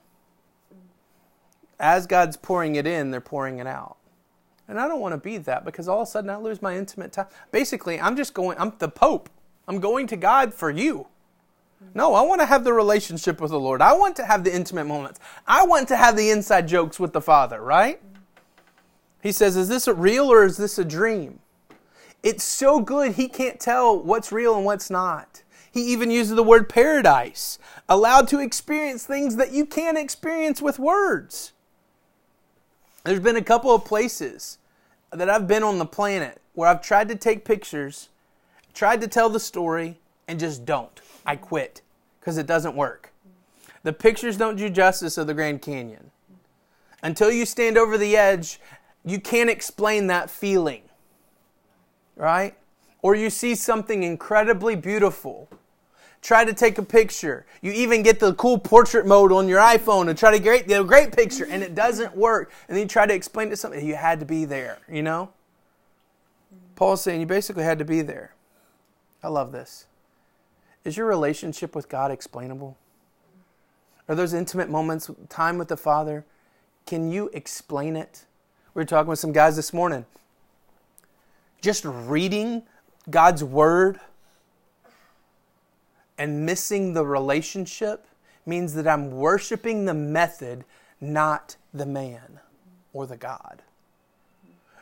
as 1.80 2.06
God's 2.06 2.36
pouring 2.36 2.74
it 2.74 2.86
in, 2.86 3.10
they're 3.10 3.22
pouring 3.22 3.58
it 3.58 3.66
out. 3.66 3.96
And 4.68 4.78
I 4.78 4.86
don't 4.86 5.00
want 5.00 5.14
to 5.14 5.16
be 5.16 5.38
that 5.38 5.64
because 5.64 5.88
all 5.88 6.02
of 6.02 6.08
a 6.08 6.10
sudden 6.10 6.28
I 6.28 6.36
lose 6.36 6.60
my 6.60 6.76
intimate 6.76 7.14
time. 7.14 7.28
Basically, 7.52 7.98
I'm 7.98 8.16
just 8.18 8.34
going, 8.34 8.58
I'm 8.58 8.74
the 8.78 8.90
Pope. 8.90 9.30
I'm 9.66 9.80
going 9.80 10.06
to 10.08 10.16
God 10.18 10.52
for 10.52 10.70
you. 10.70 11.06
No, 11.94 12.12
I 12.12 12.20
want 12.20 12.42
to 12.42 12.46
have 12.46 12.62
the 12.62 12.74
relationship 12.74 13.40
with 13.40 13.50
the 13.50 13.58
Lord. 13.58 13.80
I 13.80 13.94
want 13.94 14.16
to 14.16 14.26
have 14.26 14.44
the 14.44 14.54
intimate 14.54 14.84
moments. 14.84 15.20
I 15.46 15.64
want 15.64 15.88
to 15.88 15.96
have 15.96 16.18
the 16.18 16.28
inside 16.28 16.68
jokes 16.68 17.00
with 17.00 17.14
the 17.14 17.22
Father, 17.22 17.62
right? 17.62 17.98
He 19.22 19.32
says, 19.32 19.56
Is 19.56 19.68
this 19.68 19.88
a 19.88 19.94
real 19.94 20.30
or 20.30 20.44
is 20.44 20.58
this 20.58 20.78
a 20.78 20.84
dream? 20.84 21.38
It's 22.24 22.42
so 22.42 22.80
good, 22.80 23.12
he 23.12 23.28
can't 23.28 23.60
tell 23.60 23.96
what's 24.02 24.32
real 24.32 24.56
and 24.56 24.64
what's 24.64 24.88
not. 24.88 25.42
He 25.70 25.92
even 25.92 26.10
uses 26.10 26.34
the 26.34 26.42
word 26.42 26.70
paradise, 26.70 27.58
allowed 27.86 28.28
to 28.28 28.40
experience 28.40 29.04
things 29.04 29.36
that 29.36 29.52
you 29.52 29.66
can't 29.66 29.98
experience 29.98 30.62
with 30.62 30.78
words. 30.78 31.52
There's 33.04 33.20
been 33.20 33.36
a 33.36 33.42
couple 33.42 33.74
of 33.74 33.84
places 33.84 34.56
that 35.12 35.28
I've 35.28 35.46
been 35.46 35.62
on 35.62 35.78
the 35.78 35.84
planet 35.84 36.40
where 36.54 36.66
I've 36.66 36.80
tried 36.80 37.08
to 37.08 37.14
take 37.14 37.44
pictures, 37.44 38.08
tried 38.72 39.02
to 39.02 39.08
tell 39.08 39.28
the 39.28 39.38
story, 39.38 39.98
and 40.26 40.40
just 40.40 40.64
don't. 40.64 40.98
I 41.26 41.36
quit 41.36 41.82
because 42.20 42.38
it 42.38 42.46
doesn't 42.46 42.74
work. 42.74 43.12
The 43.82 43.92
pictures 43.92 44.38
don't 44.38 44.56
do 44.56 44.70
justice 44.70 45.18
of 45.18 45.26
the 45.26 45.34
Grand 45.34 45.60
Canyon. 45.60 46.10
Until 47.02 47.30
you 47.30 47.44
stand 47.44 47.76
over 47.76 47.98
the 47.98 48.16
edge, 48.16 48.58
you 49.04 49.20
can't 49.20 49.50
explain 49.50 50.06
that 50.06 50.30
feeling. 50.30 50.83
Right? 52.16 52.54
Or 53.02 53.14
you 53.14 53.30
see 53.30 53.54
something 53.54 54.02
incredibly 54.02 54.76
beautiful. 54.76 55.48
Try 56.22 56.44
to 56.44 56.54
take 56.54 56.78
a 56.78 56.82
picture. 56.82 57.44
You 57.60 57.72
even 57.72 58.02
get 58.02 58.18
the 58.18 58.32
cool 58.34 58.56
portrait 58.56 59.06
mode 59.06 59.30
on 59.30 59.46
your 59.46 59.60
iPhone 59.60 60.08
and 60.08 60.16
try 60.16 60.30
to 60.30 60.38
get 60.38 60.70
a 60.70 60.84
great 60.84 61.14
picture, 61.14 61.44
and 61.44 61.62
it 61.62 61.74
doesn't 61.74 62.16
work. 62.16 62.50
And 62.66 62.76
then 62.76 62.84
you 62.84 62.88
try 62.88 63.04
to 63.04 63.12
explain 63.12 63.50
to 63.50 63.56
something, 63.56 63.84
you 63.84 63.94
had 63.94 64.20
to 64.20 64.26
be 64.26 64.46
there, 64.46 64.78
you 64.88 65.02
know? 65.02 65.30
Paul's 66.76 67.02
saying 67.02 67.20
you 67.20 67.26
basically 67.26 67.64
had 67.64 67.78
to 67.78 67.84
be 67.84 68.00
there. 68.00 68.32
I 69.22 69.28
love 69.28 69.52
this. 69.52 69.86
Is 70.82 70.96
your 70.96 71.06
relationship 71.06 71.74
with 71.74 71.88
God 71.88 72.10
explainable? 72.10 72.78
Are 74.08 74.14
those 74.14 74.34
intimate 74.34 74.70
moments, 74.70 75.10
time 75.28 75.58
with 75.58 75.68
the 75.68 75.76
Father, 75.76 76.24
can 76.86 77.10
you 77.10 77.30
explain 77.32 77.96
it? 77.96 78.24
We 78.74 78.80
were 78.80 78.86
talking 78.86 79.08
with 79.08 79.18
some 79.18 79.32
guys 79.32 79.56
this 79.56 79.72
morning. 79.72 80.04
Just 81.64 81.86
reading 81.86 82.62
God's 83.08 83.42
Word 83.42 83.98
and 86.18 86.44
missing 86.44 86.92
the 86.92 87.06
relationship 87.06 88.06
means 88.44 88.74
that 88.74 88.86
I'm 88.86 89.10
worshiping 89.12 89.86
the 89.86 89.94
method, 89.94 90.66
not 91.00 91.56
the 91.72 91.86
man 91.86 92.40
or 92.92 93.06
the 93.06 93.16
God. 93.16 93.62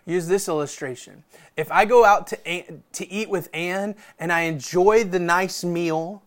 Use 0.06 0.26
this 0.26 0.48
illustration. 0.48 1.22
If 1.56 1.70
I 1.70 1.84
go 1.84 2.04
out 2.04 2.26
to, 2.26 2.80
to 2.94 3.08
eat 3.08 3.28
with 3.28 3.48
Anne 3.54 3.94
and 4.18 4.32
I 4.32 4.40
enjoy 4.40 5.04
the 5.04 5.20
nice 5.20 5.62
meal, 5.62 6.20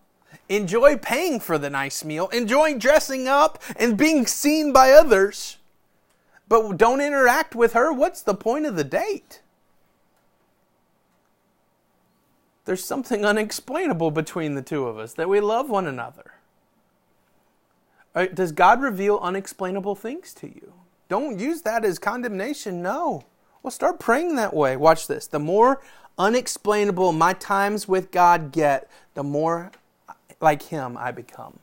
enjoy 0.48 0.96
paying 0.96 1.38
for 1.38 1.58
the 1.58 1.68
nice 1.68 2.02
meal, 2.02 2.28
enjoy 2.28 2.78
dressing 2.78 3.28
up 3.28 3.62
and 3.78 3.98
being 3.98 4.26
seen 4.26 4.72
by 4.72 4.92
others, 4.92 5.58
but 6.48 6.78
don't 6.78 7.02
interact 7.02 7.54
with 7.54 7.74
her, 7.74 7.92
what's 7.92 8.22
the 8.22 8.34
point 8.34 8.64
of 8.64 8.76
the 8.76 8.84
date? 8.84 9.42
There's 12.66 12.84
something 12.84 13.24
unexplainable 13.24 14.10
between 14.10 14.54
the 14.56 14.62
two 14.62 14.86
of 14.86 14.98
us 14.98 15.14
that 15.14 15.28
we 15.28 15.40
love 15.40 15.70
one 15.70 15.86
another. 15.86 16.32
Uh, 18.14 18.26
does 18.26 18.50
God 18.50 18.82
reveal 18.82 19.18
unexplainable 19.22 19.94
things 19.94 20.34
to 20.34 20.48
you? 20.48 20.72
Don't 21.08 21.38
use 21.38 21.62
that 21.62 21.84
as 21.84 21.98
condemnation. 22.00 22.82
No. 22.82 23.24
Well, 23.62 23.70
start 23.70 24.00
praying 24.00 24.34
that 24.36 24.52
way. 24.52 24.76
Watch 24.76 25.06
this. 25.06 25.28
The 25.28 25.38
more 25.38 25.80
unexplainable 26.18 27.12
my 27.12 27.34
times 27.34 27.86
with 27.86 28.10
God 28.10 28.50
get, 28.50 28.90
the 29.14 29.22
more 29.22 29.70
like 30.40 30.62
Him 30.62 30.96
I 30.96 31.12
become. 31.12 31.60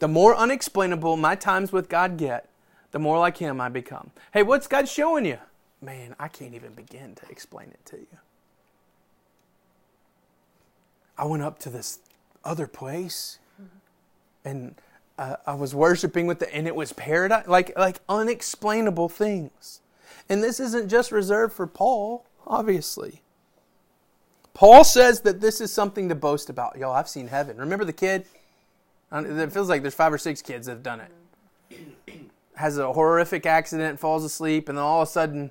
The 0.00 0.08
more 0.08 0.36
unexplainable 0.36 1.16
my 1.16 1.34
times 1.34 1.72
with 1.72 1.88
God 1.88 2.18
get, 2.18 2.50
the 2.90 2.98
more 2.98 3.18
like 3.18 3.38
Him 3.38 3.60
I 3.60 3.70
become. 3.70 4.10
Hey, 4.32 4.42
what's 4.42 4.66
God 4.66 4.86
showing 4.86 5.24
you? 5.24 5.38
Man, 5.80 6.14
I 6.18 6.28
can't 6.28 6.54
even 6.54 6.74
begin 6.74 7.14
to 7.14 7.30
explain 7.30 7.68
it 7.68 7.84
to 7.86 7.96
you. 7.96 8.18
I 11.18 11.24
went 11.24 11.42
up 11.42 11.58
to 11.60 11.70
this 11.70 11.98
other 12.44 12.66
place 12.66 13.38
and 14.44 14.74
uh, 15.18 15.36
I 15.46 15.54
was 15.54 15.74
worshiping 15.74 16.26
with 16.26 16.38
the, 16.38 16.54
and 16.54 16.66
it 16.66 16.74
was 16.74 16.92
paradise, 16.92 17.46
like, 17.48 17.76
like 17.76 18.00
unexplainable 18.08 19.08
things. 19.08 19.80
And 20.28 20.42
this 20.42 20.60
isn't 20.60 20.88
just 20.88 21.10
reserved 21.10 21.54
for 21.54 21.66
Paul, 21.66 22.24
obviously. 22.46 23.22
Paul 24.54 24.84
says 24.84 25.20
that 25.22 25.40
this 25.40 25.60
is 25.60 25.72
something 25.72 26.08
to 26.08 26.14
boast 26.14 26.48
about. 26.48 26.76
Y'all, 26.78 26.92
I've 26.92 27.08
seen 27.08 27.28
heaven. 27.28 27.58
Remember 27.58 27.84
the 27.84 27.92
kid? 27.92 28.24
It 29.12 29.52
feels 29.52 29.68
like 29.68 29.82
there's 29.82 29.94
five 29.94 30.12
or 30.12 30.18
six 30.18 30.42
kids 30.42 30.66
that 30.66 30.72
have 30.72 30.82
done 30.82 31.00
it. 31.00 31.80
Has 32.54 32.78
a 32.78 32.92
horrific 32.92 33.44
accident, 33.44 34.00
falls 34.00 34.24
asleep, 34.24 34.68
and 34.68 34.78
then 34.78 34.84
all 34.84 35.02
of 35.02 35.08
a 35.08 35.10
sudden, 35.10 35.50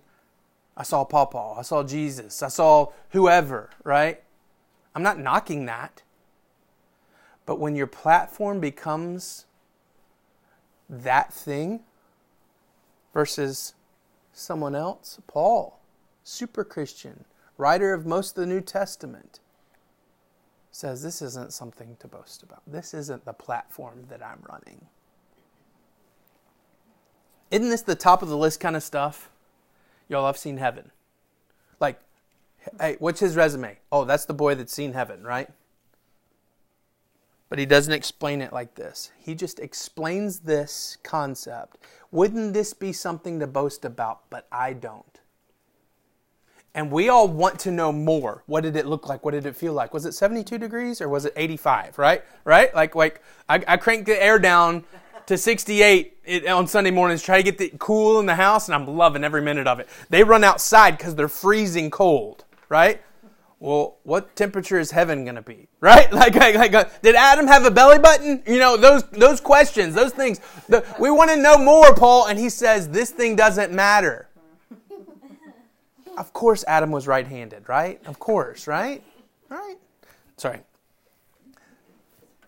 I 0.76 0.84
saw 0.84 1.04
Papa. 1.06 1.56
I 1.58 1.62
saw 1.62 1.84
Jesus. 1.84 2.42
I 2.42 2.48
saw 2.48 2.88
whoever, 3.10 3.70
right? 3.84 4.24
I'm 4.96 5.04
not 5.04 5.20
knocking 5.20 5.66
that. 5.66 6.02
But 7.46 7.60
when 7.60 7.76
your 7.76 7.88
platform 7.88 8.60
becomes 8.60 9.46
that 10.90 11.34
thing 11.34 11.82
versus 13.14 13.74
someone 14.34 14.76
else? 14.76 15.20
Paul, 15.28 15.80
super 16.24 16.64
Christian, 16.64 17.26
writer 17.58 17.94
of 17.94 18.06
most 18.06 18.38
of 18.38 18.42
the 18.42 18.48
New 18.48 18.62
Testament, 18.62 19.40
says 20.72 21.04
this 21.04 21.22
isn't 21.22 21.54
something 21.54 21.96
to 22.00 22.08
boast 22.08 22.44
about. 22.44 22.62
This 22.68 22.94
isn't 22.94 23.26
the 23.26 23.34
platform 23.34 24.06
that 24.10 24.24
I'm 24.24 24.44
running. 24.50 24.88
Isn't 27.52 27.70
this 27.70 27.84
the 27.84 27.96
top 27.96 28.22
of 28.22 28.28
the 28.28 28.38
list 28.38 28.60
kind 28.60 28.76
of 28.76 28.84
stuff? 28.84 29.30
Y'all, 30.10 30.26
I've 30.26 30.38
seen 30.38 30.58
heaven. 30.58 30.92
Like, 31.80 32.00
hey, 32.80 32.96
what's 33.00 33.20
his 33.20 33.36
resume? 33.36 33.78
Oh, 33.92 34.06
that's 34.06 34.26
the 34.26 34.34
boy 34.34 34.56
that's 34.56 34.74
seen 34.74 34.94
heaven, 34.94 35.24
right? 35.24 35.50
But 37.50 37.60
he 37.60 37.66
doesn't 37.66 37.94
explain 37.94 38.42
it 38.42 38.52
like 38.52 38.76
this. 38.76 39.12
He 39.20 39.36
just 39.36 39.60
explains 39.60 40.40
this 40.40 40.98
concept. 41.04 41.78
Wouldn't 42.12 42.54
this 42.54 42.74
be 42.74 42.92
something 42.92 43.40
to 43.40 43.48
boast 43.48 43.86
about? 43.86 44.22
But 44.30 44.48
I 44.52 44.74
don't. 44.74 45.20
And 46.74 46.92
we 46.92 47.08
all 47.08 47.28
want 47.28 47.60
to 47.60 47.72
know 47.72 47.94
more. 47.94 48.44
What 48.48 48.62
did 48.62 48.76
it 48.76 48.86
look 48.86 49.08
like? 49.08 49.24
What 49.24 49.32
did 49.32 49.46
it 49.46 49.56
feel 49.56 49.72
like? 49.72 49.94
Was 49.94 50.06
it 50.06 50.14
72 50.14 50.58
degrees 50.58 51.00
or 51.00 51.08
was 51.08 51.26
it 51.26 51.34
85? 51.36 51.98
Right? 51.98 52.24
Right? 52.44 52.76
Like, 52.76 52.96
like 52.96 53.22
I, 53.48 53.64
I 53.68 53.78
cranked 53.78 54.08
the 54.08 54.22
air 54.22 54.40
down 54.40 54.84
to 55.28 55.38
68 55.38 56.48
on 56.48 56.68
Sunday 56.68 56.92
mornings, 56.92 57.24
try 57.24 57.38
to 57.38 57.44
get 57.44 57.58
the 57.58 57.72
cool 57.80 58.20
in 58.20 58.26
the 58.26 58.36
house, 58.36 58.68
and 58.68 58.76
I'm 58.76 58.86
loving 58.88 59.24
every 59.24 59.42
minute 59.42 59.68
of 59.68 59.80
it. 59.80 59.88
They 60.10 60.24
run 60.24 60.44
outside 60.44 60.98
because 60.98 61.16
they're 61.16 61.28
freezing 61.28 61.90
cold. 61.90 62.44
Right? 62.70 63.02
well, 63.60 63.98
what 64.04 64.36
temperature 64.36 64.78
is 64.80 64.92
heaven 64.92 65.24
going 65.24 65.36
to 65.36 65.42
be? 65.42 65.68
Right? 65.80 66.12
Like, 66.16 66.36
like, 66.36 66.56
like 66.56 66.74
uh, 66.74 66.86
did 67.02 67.16
Adam 67.16 67.48
have 67.48 67.66
a 67.66 67.72
belly 67.72 68.00
button? 68.00 68.42
You 68.46 68.60
know, 68.60 68.78
those, 68.78 69.04
those 69.10 69.42
questions, 69.42 69.96
those 69.96 70.12
things. 70.12 70.40
The, 70.70 70.86
we 71.00 71.10
want 71.12 71.32
to 71.32 71.38
know 71.38 71.58
more, 71.58 71.94
Paul. 71.94 72.28
And 72.28 72.38
he 72.40 72.50
says, 72.50 72.90
this 72.90 73.12
thing 73.12 73.36
doesn't 73.36 73.74
matter. 73.74 74.30
of 76.18 76.32
course, 76.34 76.64
Adam 76.68 76.92
was 76.92 77.08
right 77.08 77.28
handed, 77.28 77.68
right? 77.68 78.00
Of 78.06 78.20
course, 78.20 78.68
right? 78.68 79.04
Right? 79.50 79.76
Sorry. 80.38 80.60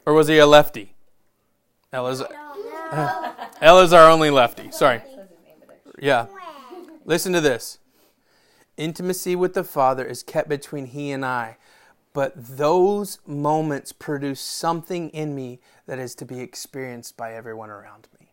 Or 0.06 0.14
was 0.14 0.28
he 0.28 0.38
a 0.38 0.48
lefty? 0.48 0.94
Ella's, 1.92 2.22
uh, 2.22 3.34
Ella's 3.62 3.92
our 3.92 4.10
only 4.10 4.30
lefty. 4.30 4.72
Sorry. 4.72 5.02
Yeah. 6.00 6.28
Listen 7.06 7.34
to 7.34 7.42
this. 7.42 7.80
Intimacy 8.78 9.36
with 9.36 9.56
the 9.56 9.64
Father 9.64 10.06
is 10.06 10.24
kept 10.24 10.48
between 10.48 10.86
He 10.86 11.12
and 11.12 11.26
I. 11.26 11.58
But 12.14 12.34
those 12.36 13.20
moments 13.28 13.92
produce 13.92 14.42
something 14.42 15.10
in 15.10 15.36
me 15.36 15.60
that 15.86 16.00
is 16.00 16.16
to 16.16 16.26
be 16.26 16.40
experienced 16.40 17.18
by 17.18 17.34
everyone 17.34 17.70
around 17.70 18.08
me. 18.20 18.28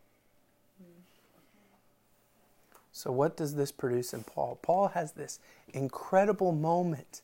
So, 2.93 3.11
what 3.11 3.37
does 3.37 3.57
this 3.57 3.73
produce 3.73 4.15
in 4.15 4.23
Paul? 4.23 4.59
Paul 4.63 4.89
has 4.89 5.13
this 5.13 5.41
incredible 5.73 6.53
moment 6.53 7.23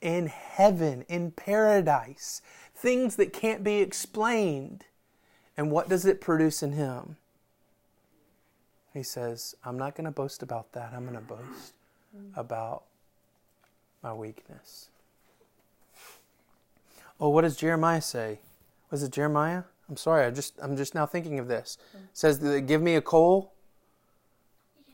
in 0.00 0.26
heaven, 0.26 1.04
in 1.08 1.30
paradise, 1.30 2.40
things 2.74 3.16
that 3.16 3.32
can't 3.32 3.62
be 3.62 3.76
explained. 3.76 4.84
And 5.56 5.70
what 5.70 5.88
does 5.88 6.04
it 6.04 6.20
produce 6.20 6.62
in 6.62 6.72
him? 6.72 7.16
He 8.92 9.02
says, 9.02 9.54
I'm 9.64 9.78
not 9.78 9.94
going 9.94 10.06
to 10.06 10.10
boast 10.10 10.42
about 10.42 10.72
that. 10.72 10.92
I'm 10.94 11.04
going 11.04 11.14
to 11.14 11.20
boast 11.20 11.74
about 12.36 12.84
my 14.02 14.12
weakness. 14.12 14.88
Oh, 17.20 17.28
what 17.28 17.42
does 17.42 17.56
Jeremiah 17.56 18.02
say? 18.02 18.40
Was 18.90 19.02
it 19.02 19.12
Jeremiah? 19.12 19.64
I'm 19.88 19.96
sorry. 19.96 20.24
I 20.24 20.30
just 20.30 20.54
I'm 20.62 20.76
just 20.76 20.94
now 20.94 21.06
thinking 21.06 21.38
of 21.38 21.48
this. 21.48 21.78
It 21.94 22.00
says, 22.12 22.38
"Give 22.38 22.80
me 22.80 22.96
a 22.96 23.00
coal." 23.00 23.52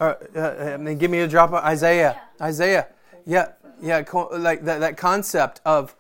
Or, 0.00 0.16
uh, 0.34 0.40
uh, 0.40 0.70
I 0.74 0.76
mean, 0.78 0.96
give 0.96 1.10
me 1.10 1.20
a 1.20 1.28
drop 1.28 1.50
of 1.50 1.62
Isaiah. 1.62 2.20
Isaiah. 2.40 2.88
Yeah, 3.26 3.52
yeah. 3.82 4.02
Like 4.32 4.64
that, 4.64 4.80
that 4.80 4.96
concept 4.96 5.60
of, 5.66 5.94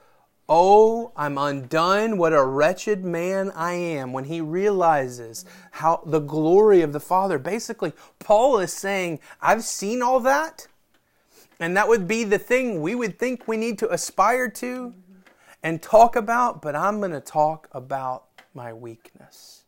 oh, 0.48 1.12
I'm 1.16 1.36
undone. 1.36 2.16
What 2.16 2.32
a 2.32 2.42
wretched 2.42 3.04
man 3.04 3.52
I 3.54 3.74
am. 3.74 4.14
When 4.14 4.24
he 4.24 4.40
realizes 4.40 5.44
how 5.72 6.02
the 6.06 6.18
glory 6.18 6.80
of 6.80 6.94
the 6.94 7.00
Father. 7.00 7.38
Basically, 7.38 7.92
Paul 8.18 8.58
is 8.58 8.72
saying, 8.72 9.20
I've 9.42 9.64
seen 9.64 10.00
all 10.00 10.20
that. 10.20 10.66
And 11.60 11.76
that 11.76 11.86
would 11.86 12.08
be 12.08 12.24
the 12.24 12.38
thing 12.38 12.80
we 12.80 12.94
would 12.94 13.18
think 13.18 13.46
we 13.46 13.58
need 13.58 13.78
to 13.80 13.92
aspire 13.92 14.48
to 14.48 14.94
and 15.62 15.82
talk 15.82 16.16
about, 16.16 16.62
but 16.62 16.74
I'm 16.74 17.00
going 17.00 17.12
to 17.12 17.20
talk 17.20 17.68
about 17.72 18.24
my 18.54 18.72
weakness. 18.72 19.64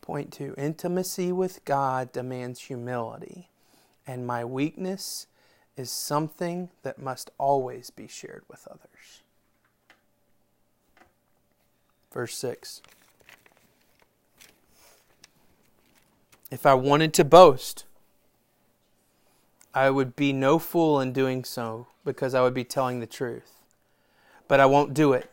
Point 0.00 0.32
two 0.32 0.54
intimacy 0.56 1.32
with 1.32 1.64
God 1.64 2.12
demands 2.12 2.60
humility, 2.60 3.48
and 4.06 4.26
my 4.26 4.44
weakness 4.44 5.26
is 5.76 5.90
something 5.90 6.70
that 6.82 7.00
must 7.00 7.30
always 7.36 7.90
be 7.90 8.06
shared 8.06 8.44
with 8.48 8.68
others. 8.70 9.22
Verse 12.12 12.36
6 12.36 12.80
If 16.50 16.64
I 16.64 16.74
wanted 16.74 17.12
to 17.14 17.24
boast, 17.24 17.83
I 19.74 19.90
would 19.90 20.14
be 20.14 20.32
no 20.32 20.58
fool 20.58 21.00
in 21.00 21.12
doing 21.12 21.44
so 21.44 21.88
because 22.04 22.32
I 22.34 22.42
would 22.42 22.54
be 22.54 22.64
telling 22.64 23.00
the 23.00 23.06
truth. 23.06 23.52
But 24.46 24.60
I 24.60 24.66
won't 24.66 24.94
do 24.94 25.12
it 25.12 25.30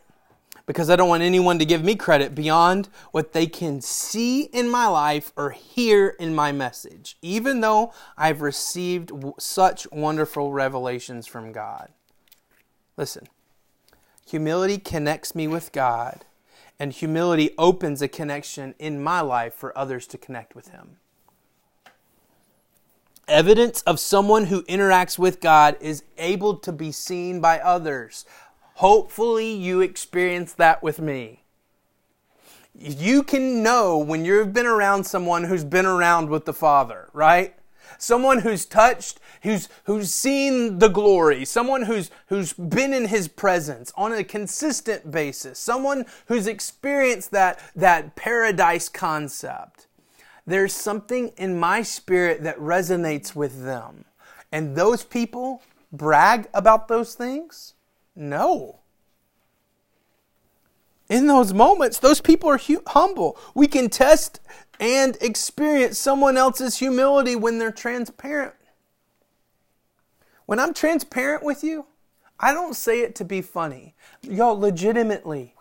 because 0.66 0.90
I 0.90 0.96
don't 0.96 1.08
want 1.08 1.22
anyone 1.22 1.58
to 1.58 1.64
give 1.64 1.84
me 1.84 1.94
credit 1.94 2.34
beyond 2.34 2.88
what 3.10 3.32
they 3.32 3.46
can 3.46 3.80
see 3.80 4.42
in 4.44 4.68
my 4.68 4.86
life 4.86 5.32
or 5.36 5.50
hear 5.50 6.08
in 6.18 6.34
my 6.34 6.52
message, 6.52 7.16
even 7.22 7.60
though 7.60 7.92
I've 8.16 8.42
received 8.42 9.12
such 9.38 9.86
wonderful 9.92 10.52
revelations 10.52 11.26
from 11.26 11.52
God. 11.52 11.90
Listen, 12.96 13.28
humility 14.26 14.78
connects 14.78 15.34
me 15.34 15.46
with 15.48 15.72
God, 15.72 16.24
and 16.78 16.92
humility 16.92 17.50
opens 17.58 18.02
a 18.02 18.08
connection 18.08 18.74
in 18.78 19.02
my 19.02 19.20
life 19.20 19.54
for 19.54 19.76
others 19.76 20.06
to 20.08 20.18
connect 20.18 20.54
with 20.54 20.68
Him. 20.68 20.96
Evidence 23.28 23.82
of 23.82 24.00
someone 24.00 24.46
who 24.46 24.62
interacts 24.64 25.18
with 25.18 25.40
God 25.40 25.76
is 25.80 26.02
able 26.18 26.56
to 26.56 26.72
be 26.72 26.90
seen 26.90 27.40
by 27.40 27.60
others. 27.60 28.24
Hopefully, 28.74 29.52
you 29.52 29.80
experience 29.80 30.52
that 30.54 30.82
with 30.82 31.00
me. 31.00 31.44
You 32.74 33.22
can 33.22 33.62
know 33.62 33.98
when 33.98 34.24
you've 34.24 34.52
been 34.52 34.66
around 34.66 35.04
someone 35.04 35.44
who's 35.44 35.64
been 35.64 35.86
around 35.86 36.30
with 36.30 36.46
the 36.46 36.52
Father, 36.52 37.08
right? 37.12 37.54
Someone 37.98 38.40
who's 38.40 38.64
touched, 38.64 39.20
who's 39.42 39.68
who's 39.84 40.12
seen 40.12 40.78
the 40.78 40.88
glory, 40.88 41.44
someone 41.44 41.82
who's 41.82 42.10
who's 42.26 42.52
been 42.54 42.92
in 42.92 43.06
his 43.06 43.28
presence 43.28 43.92
on 43.96 44.12
a 44.12 44.24
consistent 44.24 45.10
basis, 45.10 45.58
someone 45.58 46.06
who's 46.26 46.46
experienced 46.46 47.30
that 47.30 47.60
that 47.76 48.16
paradise 48.16 48.88
concept. 48.88 49.86
There's 50.46 50.72
something 50.72 51.28
in 51.36 51.58
my 51.58 51.82
spirit 51.82 52.42
that 52.42 52.58
resonates 52.58 53.34
with 53.34 53.64
them. 53.64 54.04
And 54.50 54.76
those 54.76 55.04
people 55.04 55.62
brag 55.92 56.48
about 56.54 56.88
those 56.88 57.14
things? 57.14 57.74
No. 58.16 58.80
In 61.08 61.26
those 61.26 61.52
moments, 61.52 61.98
those 61.98 62.20
people 62.20 62.48
are 62.48 62.58
hu- 62.58 62.82
humble. 62.86 63.38
We 63.54 63.66
can 63.66 63.88
test 63.88 64.40
and 64.80 65.16
experience 65.20 65.98
someone 65.98 66.36
else's 66.36 66.78
humility 66.78 67.36
when 67.36 67.58
they're 67.58 67.70
transparent. 67.70 68.54
When 70.46 70.58
I'm 70.58 70.74
transparent 70.74 71.44
with 71.44 71.62
you, 71.62 71.86
I 72.40 72.52
don't 72.52 72.74
say 72.74 73.00
it 73.00 73.14
to 73.16 73.24
be 73.24 73.42
funny. 73.42 73.94
Y'all, 74.22 74.58
legitimately, 74.58 75.54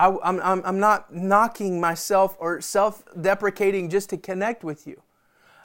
I, 0.00 0.08
am 0.08 0.40
I'm, 0.42 0.62
I'm 0.64 0.80
not 0.80 1.14
knocking 1.14 1.78
myself 1.78 2.34
or 2.40 2.60
self 2.62 3.04
deprecating 3.20 3.90
just 3.90 4.08
to 4.10 4.16
connect 4.16 4.64
with 4.64 4.86
you. 4.86 5.02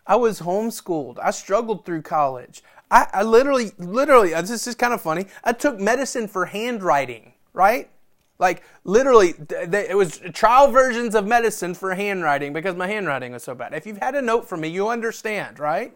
I 0.06 0.18
was 0.18 0.42
homeschooled. 0.42 1.18
I 1.24 1.32
struggled 1.32 1.86
through 1.86 2.02
college. 2.02 2.62
I, 2.92 3.08
I 3.14 3.24
literally, 3.24 3.72
literally, 3.80 4.34
uh, 4.34 4.42
this 4.42 4.68
is 4.68 4.76
kind 4.76 4.94
of 4.94 5.02
funny. 5.02 5.26
I 5.44 5.54
took 5.54 5.80
medicine 5.80 6.28
for 6.28 6.46
handwriting, 6.46 7.34
right? 7.54 7.90
Like 8.38 8.64
literally, 8.84 9.36
it 9.50 9.96
was 9.96 10.20
trial 10.34 10.70
versions 10.70 11.16
of 11.16 11.26
medicine 11.26 11.74
for 11.74 11.96
handwriting 11.96 12.52
because 12.52 12.76
my 12.76 12.88
handwriting 12.88 13.32
was 13.32 13.44
so 13.44 13.56
bad. 13.56 13.74
If 13.74 13.88
you've 13.88 13.98
had 13.98 14.16
a 14.16 14.22
note 14.22 14.48
from 14.48 14.62
me, 14.62 14.68
you 14.68 14.90
understand, 14.90 15.60
right? 15.60 15.96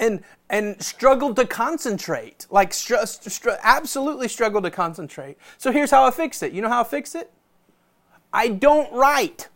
And 0.00 0.24
and 0.48 0.82
struggled 0.82 1.36
to 1.36 1.46
concentrate, 1.46 2.46
like 2.50 2.74
str- 2.74 3.04
str- 3.04 3.50
absolutely 3.62 4.26
struggled 4.26 4.64
to 4.64 4.70
concentrate. 4.70 5.38
So 5.58 5.70
here's 5.70 5.92
how 5.92 6.04
I 6.04 6.10
fixed 6.10 6.42
it. 6.42 6.52
You 6.52 6.62
know 6.62 6.68
how 6.68 6.80
I 6.80 6.84
fixed 6.84 7.14
it? 7.14 7.30
I 8.32 8.48
don't 8.48 8.92
write. 8.92 9.48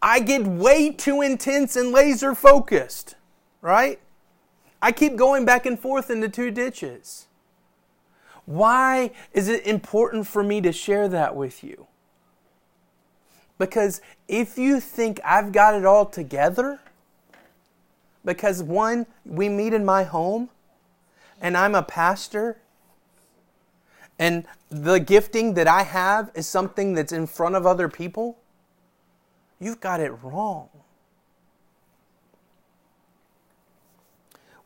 I 0.00 0.20
get 0.20 0.46
way 0.46 0.90
too 0.92 1.20
intense 1.20 1.76
and 1.76 1.92
laser 1.92 2.34
focused 2.34 3.16
right? 3.60 4.00
I 4.82 4.92
keep 4.92 5.16
going 5.16 5.44
back 5.44 5.66
and 5.66 5.78
forth 5.78 6.10
into 6.10 6.28
two 6.28 6.50
ditches. 6.50 7.26
Why 8.46 9.10
is 9.32 9.48
it 9.48 9.66
important 9.66 10.26
for 10.26 10.42
me 10.42 10.60
to 10.62 10.72
share 10.72 11.08
that 11.08 11.36
with 11.36 11.62
you? 11.62 11.86
Because 13.58 14.00
if 14.26 14.56
you 14.56 14.80
think 14.80 15.20
I've 15.24 15.52
got 15.52 15.74
it 15.74 15.84
all 15.84 16.06
together, 16.06 16.80
because 18.24 18.62
one, 18.62 19.06
we 19.24 19.48
meet 19.48 19.72
in 19.72 19.84
my 19.84 20.04
home, 20.04 20.50
and 21.40 21.56
I'm 21.56 21.74
a 21.74 21.82
pastor, 21.82 22.58
and 24.18 24.44
the 24.68 24.98
gifting 24.98 25.54
that 25.54 25.66
I 25.66 25.82
have 25.82 26.30
is 26.34 26.46
something 26.46 26.94
that's 26.94 27.12
in 27.12 27.26
front 27.26 27.54
of 27.56 27.66
other 27.66 27.88
people, 27.88 28.38
you've 29.58 29.80
got 29.80 30.00
it 30.00 30.12
wrong. 30.22 30.68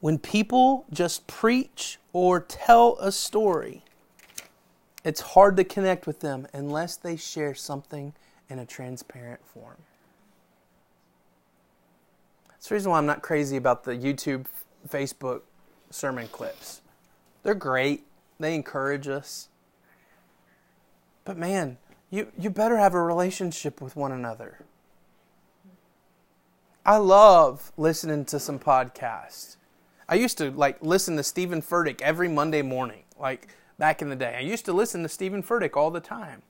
When 0.01 0.19
people 0.19 0.85
just 0.93 1.27
preach 1.27 1.99
or 2.13 2.41
tell 2.41 2.99
a 3.01 3.11
story, 3.11 3.83
it's 5.05 5.21
hard 5.21 5.57
to 5.57 5.65
connect 5.65 6.07
with 6.07 6.21
them 6.21 6.47
unless 6.53 6.97
they 6.97 7.17
share 7.17 7.55
something 7.55 8.13
in 8.51 8.59
a 8.59 8.67
transparent 8.67 9.41
form. 9.47 9.77
That's 12.65 12.71
the 12.71 12.77
reason 12.77 12.93
why 12.93 12.97
I'm 12.97 13.05
not 13.05 13.21
crazy 13.21 13.59
about 13.59 13.85
the 13.85 13.93
YouTube, 13.93 14.47
Facebook 14.89 15.43
sermon 15.91 16.29
clips. 16.29 16.81
They're 17.43 17.55
great, 17.55 18.07
they 18.41 18.55
encourage 18.55 19.07
us. 19.07 19.51
But 21.27 21.37
man, 21.37 21.77
you, 22.09 22.29
you 22.39 22.49
better 22.49 22.79
have 22.79 22.95
a 22.95 23.03
relationship 23.03 23.83
with 23.83 23.97
one 23.97 24.13
another. 24.13 24.61
I 26.87 26.97
love 26.97 27.71
listening 27.77 28.25
to 28.25 28.41
some 28.41 28.59
podcasts. 28.59 29.57
I 30.09 30.15
used 30.15 30.39
to 30.39 30.51
like 30.51 30.83
listen 30.83 31.19
to 31.19 31.23
Stephen 31.23 31.61
Furtick 31.61 32.01
every 32.01 32.29
Monday 32.29 32.63
morning, 32.63 33.03
like 33.21 33.49
back 33.79 34.01
in 34.01 34.09
the 34.09 34.17
day. 34.17 34.37
I 34.39 34.41
used 34.41 34.65
to 34.65 34.73
listen 34.73 35.03
to 35.03 35.09
Stephen 35.11 35.43
Furtick 35.43 35.77
all 35.77 35.91
the 35.91 36.01
time. 36.01 36.41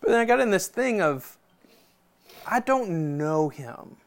But 0.00 0.10
then 0.10 0.18
I 0.18 0.24
got 0.24 0.40
in 0.40 0.50
this 0.50 0.66
thing 0.66 1.00
of 1.00 1.38
I 2.44 2.58
don't 2.58 3.16
know 3.16 3.48
him. 3.48 3.98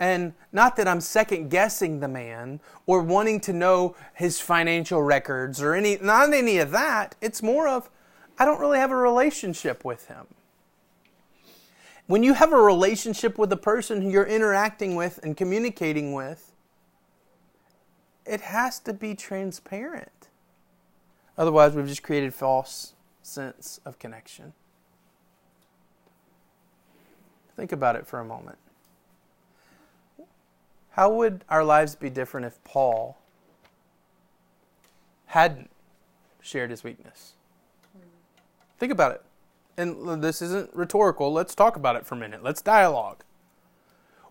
And 0.00 0.32
not 0.50 0.76
that 0.76 0.88
I'm 0.88 1.02
second 1.02 1.50
guessing 1.50 2.00
the 2.00 2.08
man 2.08 2.60
or 2.86 3.02
wanting 3.02 3.38
to 3.40 3.52
know 3.52 3.94
his 4.14 4.40
financial 4.40 5.02
records 5.02 5.60
or 5.60 5.74
any 5.74 5.98
not 6.00 6.32
any 6.32 6.56
of 6.56 6.70
that. 6.70 7.14
It's 7.20 7.42
more 7.42 7.68
of 7.68 7.90
I 8.38 8.46
don't 8.46 8.58
really 8.58 8.78
have 8.78 8.90
a 8.90 8.96
relationship 8.96 9.84
with 9.84 10.06
him. 10.06 10.26
When 12.06 12.22
you 12.22 12.32
have 12.32 12.50
a 12.52 12.56
relationship 12.56 13.36
with 13.36 13.50
the 13.50 13.58
person 13.58 14.10
you're 14.10 14.24
interacting 14.24 14.96
with 14.96 15.20
and 15.22 15.36
communicating 15.36 16.14
with, 16.14 16.50
it 18.24 18.40
has 18.40 18.80
to 18.80 18.94
be 18.94 19.14
transparent. 19.14 20.28
Otherwise, 21.36 21.74
we've 21.74 21.86
just 21.86 22.02
created 22.02 22.34
false 22.34 22.94
sense 23.22 23.80
of 23.84 23.98
connection. 23.98 24.54
Think 27.54 27.70
about 27.70 27.96
it 27.96 28.06
for 28.06 28.18
a 28.18 28.24
moment. 28.24 28.58
How 30.92 31.10
would 31.10 31.44
our 31.48 31.64
lives 31.64 31.94
be 31.94 32.10
different 32.10 32.46
if 32.46 32.62
Paul 32.64 33.18
hadn't 35.26 35.70
shared 36.40 36.70
his 36.70 36.82
weakness? 36.82 37.34
Think 38.78 38.92
about 38.92 39.12
it 39.12 39.22
and 39.76 40.22
this 40.22 40.42
isn't 40.42 40.74
rhetorical, 40.74 41.32
let's 41.32 41.54
talk 41.54 41.74
about 41.74 41.96
it 41.96 42.04
for 42.04 42.14
a 42.14 42.18
minute. 42.18 42.42
Let's 42.42 42.60
dialogue. 42.60 43.24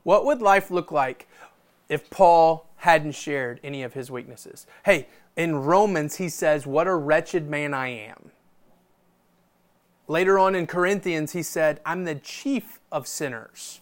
What 0.03 0.23
would 0.25 0.41
life 0.41 0.69
look 0.69 0.91
like 0.91 1.27
if 1.89 2.09
Paul 2.11 2.69
hadn't 2.77 3.13
shared 3.13 3.59
any 3.63 3.83
of 3.83 3.93
his 3.93 4.09
weaknesses. 4.09 4.65
Hey, 4.85 5.07
in 5.35 5.55
Romans, 5.55 6.15
he 6.15 6.29
says, 6.29 6.65
What 6.65 6.87
a 6.87 6.95
wretched 6.95 7.49
man 7.49 7.73
I 7.73 7.87
am. 7.89 8.31
Later 10.07 10.39
on 10.39 10.55
in 10.55 10.65
Corinthians, 10.65 11.33
he 11.33 11.43
said, 11.43 11.81
I'm 11.85 12.05
the 12.05 12.15
chief 12.15 12.79
of 12.91 13.05
sinners. 13.07 13.81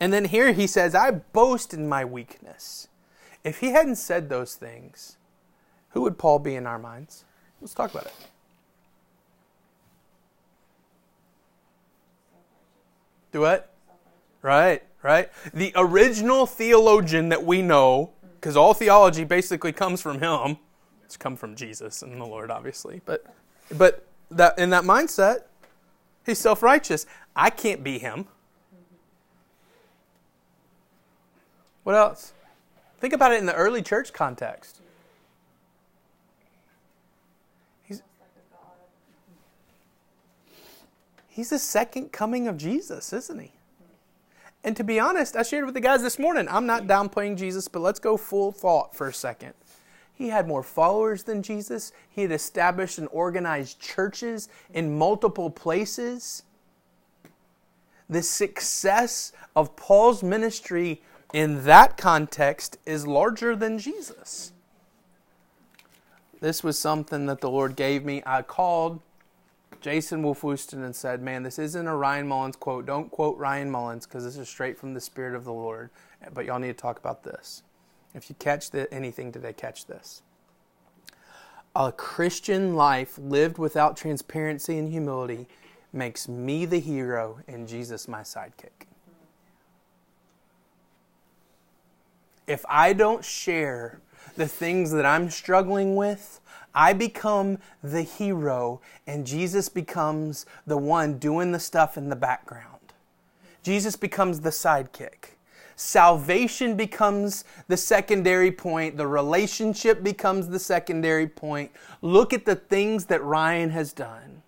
And 0.00 0.12
then 0.12 0.24
here 0.24 0.52
he 0.52 0.66
says, 0.66 0.94
I 0.94 1.10
boast 1.10 1.74
in 1.74 1.86
my 1.88 2.04
weakness. 2.04 2.88
If 3.44 3.60
he 3.60 3.72
hadn't 3.72 3.96
said 3.96 4.28
those 4.28 4.54
things, 4.54 5.18
who 5.90 6.00
would 6.02 6.16
Paul 6.18 6.38
be 6.38 6.56
in 6.56 6.66
our 6.66 6.78
minds? 6.78 7.24
Let's 7.60 7.74
talk 7.74 7.90
about 7.90 8.06
it. 8.06 8.14
Do 13.32 13.40
what? 13.40 13.72
Right, 14.42 14.82
right. 15.02 15.30
The 15.52 15.72
original 15.76 16.46
theologian 16.46 17.28
that 17.28 17.44
we 17.44 17.60
know, 17.60 18.12
because 18.40 18.56
all 18.56 18.72
theology 18.72 19.24
basically 19.24 19.72
comes 19.72 20.00
from 20.00 20.20
him. 20.20 20.56
It's 21.04 21.16
come 21.16 21.36
from 21.36 21.54
Jesus 21.54 22.02
and 22.02 22.20
the 22.20 22.24
Lord, 22.24 22.50
obviously. 22.50 23.02
But 23.04 23.24
but 23.76 24.06
that 24.30 24.58
in 24.58 24.70
that 24.70 24.84
mindset, 24.84 25.42
he's 26.24 26.38
self-righteous. 26.38 27.06
I 27.36 27.50
can't 27.50 27.84
be 27.84 27.98
him. 27.98 28.26
What 31.84 31.94
else? 31.94 32.32
Think 33.00 33.14
about 33.14 33.32
it 33.32 33.38
in 33.38 33.46
the 33.46 33.54
early 33.54 33.82
church 33.82 34.12
context. 34.12 34.80
He's, 37.82 38.02
he's 41.28 41.50
the 41.50 41.58
second 41.58 42.12
coming 42.12 42.46
of 42.46 42.58
Jesus, 42.58 43.12
isn't 43.12 43.40
he? 43.40 43.52
And 44.62 44.76
to 44.76 44.84
be 44.84 45.00
honest, 45.00 45.36
I 45.36 45.42
shared 45.42 45.64
with 45.64 45.74
the 45.74 45.80
guys 45.80 46.02
this 46.02 46.18
morning, 46.18 46.46
I'm 46.50 46.66
not 46.66 46.86
downplaying 46.86 47.38
Jesus, 47.38 47.66
but 47.66 47.80
let's 47.80 47.98
go 47.98 48.18
full 48.18 48.52
thought 48.52 48.94
for 48.94 49.08
a 49.08 49.14
second. 49.14 49.54
He 50.12 50.28
had 50.28 50.46
more 50.46 50.62
followers 50.62 51.22
than 51.22 51.42
Jesus. 51.42 51.92
He 52.10 52.20
had 52.20 52.30
established 52.30 52.98
and 52.98 53.08
organized 53.10 53.80
churches 53.80 54.50
in 54.74 54.98
multiple 54.98 55.48
places. 55.48 56.42
The 58.10 58.22
success 58.22 59.32
of 59.56 59.74
Paul's 59.76 60.22
ministry 60.22 61.00
in 61.32 61.64
that 61.64 61.96
context 61.96 62.78
is 62.86 63.06
larger 63.06 63.54
than 63.54 63.78
Jesus. 63.78 64.52
This 66.40 66.64
was 66.64 66.78
something 66.78 67.26
that 67.26 67.40
the 67.40 67.50
Lord 67.50 67.76
gave 67.76 68.04
me. 68.04 68.22
I 68.24 68.42
called 68.42 69.00
Jason 69.80 70.22
Wolfhouston 70.22 70.84
and 70.84 70.94
said, 70.94 71.22
Man, 71.22 71.42
this 71.42 71.58
isn't 71.58 71.86
a 71.86 71.94
Ryan 71.94 72.28
Mullins 72.28 72.56
quote. 72.56 72.86
Don't 72.86 73.10
quote 73.10 73.36
Ryan 73.38 73.70
Mullins 73.70 74.06
because 74.06 74.24
this 74.24 74.36
is 74.36 74.48
straight 74.48 74.78
from 74.78 74.94
the 74.94 75.00
Spirit 75.00 75.34
of 75.34 75.44
the 75.44 75.52
Lord. 75.52 75.90
But 76.32 76.46
y'all 76.46 76.58
need 76.58 76.68
to 76.68 76.74
talk 76.74 76.98
about 76.98 77.24
this. 77.24 77.62
If 78.14 78.28
you 78.28 78.36
catch 78.38 78.70
the, 78.70 78.92
anything 78.92 79.32
today, 79.32 79.52
catch 79.52 79.86
this. 79.86 80.22
A 81.76 81.92
Christian 81.92 82.74
life 82.74 83.16
lived 83.16 83.56
without 83.56 83.96
transparency 83.96 84.76
and 84.76 84.88
humility 84.88 85.46
makes 85.92 86.28
me 86.28 86.64
the 86.66 86.80
hero 86.80 87.38
and 87.46 87.68
Jesus 87.68 88.08
my 88.08 88.20
sidekick. 88.20 88.86
If 92.50 92.64
I 92.68 92.92
don't 92.92 93.24
share 93.24 94.00
the 94.36 94.48
things 94.48 94.90
that 94.90 95.06
I'm 95.06 95.30
struggling 95.30 95.94
with, 95.94 96.40
I 96.74 96.92
become 96.92 97.58
the 97.80 98.02
hero 98.02 98.80
and 99.06 99.24
Jesus 99.24 99.68
becomes 99.68 100.46
the 100.66 100.76
one 100.76 101.18
doing 101.18 101.52
the 101.52 101.60
stuff 101.60 101.96
in 101.96 102.08
the 102.08 102.16
background. 102.16 102.92
Jesus 103.62 103.94
becomes 103.94 104.40
the 104.40 104.50
sidekick. 104.50 105.36
Salvation 105.76 106.74
becomes 106.74 107.44
the 107.68 107.76
secondary 107.76 108.50
point. 108.50 108.96
The 108.96 109.06
relationship 109.06 110.02
becomes 110.02 110.48
the 110.48 110.58
secondary 110.58 111.28
point. 111.28 111.70
Look 112.02 112.32
at 112.32 112.46
the 112.46 112.56
things 112.56 113.04
that 113.06 113.22
Ryan 113.22 113.70
has 113.70 113.92
done. 113.92 114.42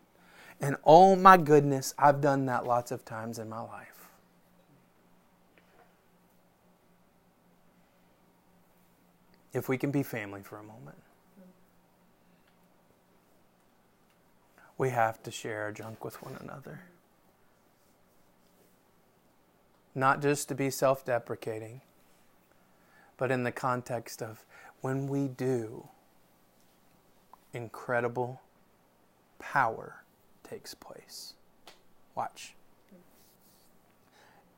And 0.61 0.77
oh 0.85 1.15
my 1.15 1.37
goodness, 1.37 1.95
I've 1.97 2.21
done 2.21 2.47
that 2.47 2.67
lots 2.67 2.91
of 2.91 3.05
times 3.05 3.39
in 3.39 3.49
my 3.49 3.61
life. 3.61 3.92
If 9.53 9.69
we 9.69 9.77
can 9.77 9.91
be 9.91 10.03
family 10.03 10.43
for 10.43 10.59
a 10.59 10.63
moment. 10.63 10.99
We 14.79 14.91
have 14.91 15.23
to 15.25 15.31
share 15.31 15.63
our 15.63 15.73
junk 15.73 16.05
with 16.05 16.23
one 16.23 16.37
another. 16.41 16.81
Not 19.95 20.23
just 20.23 20.49
to 20.49 20.55
be 20.55 20.71
self 20.71 21.05
deprecating, 21.05 21.83
but 23.17 23.31
in 23.31 23.45
the 23.45 23.53
context 23.53 24.23
of 24.23 24.45
when 24.81 25.07
we 25.07 25.29
do, 25.29 25.89
incredible 27.53 28.41
power 29.39 30.03
takes 30.43 30.75
place. 30.75 31.35
Watch. 32.15 32.55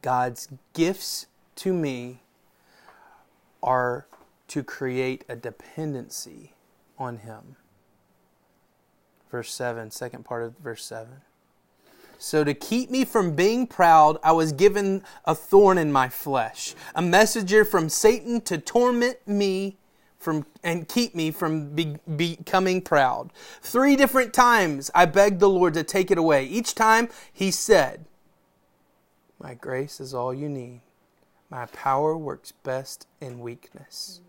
God's 0.02 0.48
gifts 0.72 1.26
to 1.56 1.72
me 1.72 2.20
are 3.62 4.06
to 4.54 4.62
create 4.62 5.24
a 5.28 5.34
dependency 5.34 6.52
on 6.96 7.16
Him. 7.16 7.56
Verse 9.28 9.52
7, 9.52 9.90
second 9.90 10.24
part 10.24 10.44
of 10.44 10.56
verse 10.58 10.84
7. 10.84 11.08
So, 12.18 12.44
to 12.44 12.54
keep 12.54 12.88
me 12.88 13.04
from 13.04 13.34
being 13.34 13.66
proud, 13.66 14.16
I 14.22 14.30
was 14.30 14.52
given 14.52 15.02
a 15.24 15.34
thorn 15.34 15.76
in 15.76 15.90
my 15.90 16.08
flesh, 16.08 16.76
a 16.94 17.02
messenger 17.02 17.64
from 17.64 17.88
Satan 17.88 18.40
to 18.42 18.56
torment 18.56 19.26
me 19.26 19.76
from, 20.20 20.46
and 20.62 20.88
keep 20.88 21.16
me 21.16 21.32
from 21.32 21.74
be, 21.74 21.96
becoming 22.14 22.80
proud. 22.80 23.32
Three 23.60 23.96
different 23.96 24.32
times 24.32 24.88
I 24.94 25.06
begged 25.06 25.40
the 25.40 25.50
Lord 25.50 25.74
to 25.74 25.82
take 25.82 26.12
it 26.12 26.16
away. 26.16 26.46
Each 26.46 26.76
time 26.76 27.08
he 27.32 27.50
said, 27.50 28.04
My 29.40 29.54
grace 29.54 29.98
is 29.98 30.14
all 30.14 30.32
you 30.32 30.48
need. 30.48 30.82
My 31.50 31.66
power 31.66 32.16
works 32.16 32.52
best 32.52 33.08
in 33.20 33.40
weakness. 33.40 34.20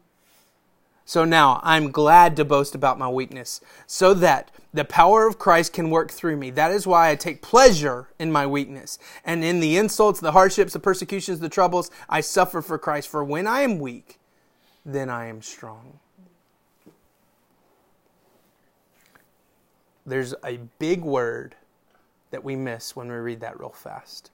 So 1.07 1.23
now 1.23 1.59
I'm 1.63 1.91
glad 1.91 2.35
to 2.37 2.45
boast 2.45 2.73
about 2.73 2.97
my 2.97 3.07
weakness, 3.07 3.61
so 3.85 4.15
that 4.15 4.49
the 4.73 4.83
power 4.83 5.27
of 5.27 5.37
Christ 5.37 5.71
can 5.71 5.91
work 5.91 6.11
through 6.11 6.35
me. 6.35 6.49
That 6.49 6.71
is 6.71 6.87
why 6.87 7.11
I 7.11 7.15
take 7.15 7.43
pleasure 7.43 8.09
in 8.17 8.31
my 8.31 8.47
weakness. 8.47 8.97
And 9.23 9.43
in 9.43 9.59
the 9.59 9.77
insults, 9.77 10.19
the 10.19 10.31
hardships, 10.31 10.73
the 10.73 10.79
persecutions, 10.79 11.39
the 11.39 11.47
troubles, 11.47 11.91
I 12.09 12.21
suffer 12.21 12.61
for 12.61 12.79
Christ. 12.79 13.07
For 13.07 13.23
when 13.23 13.45
I 13.45 13.61
am 13.61 13.77
weak, 13.77 14.19
then 14.83 15.09
I 15.09 15.27
am 15.27 15.43
strong. 15.43 15.99
There's 20.07 20.33
a 20.43 20.57
big 20.79 21.03
word 21.03 21.55
that 22.31 22.43
we 22.43 22.55
miss 22.55 22.95
when 22.95 23.09
we 23.09 23.15
read 23.15 23.41
that 23.41 23.59
real 23.59 23.69
fast. 23.69 24.31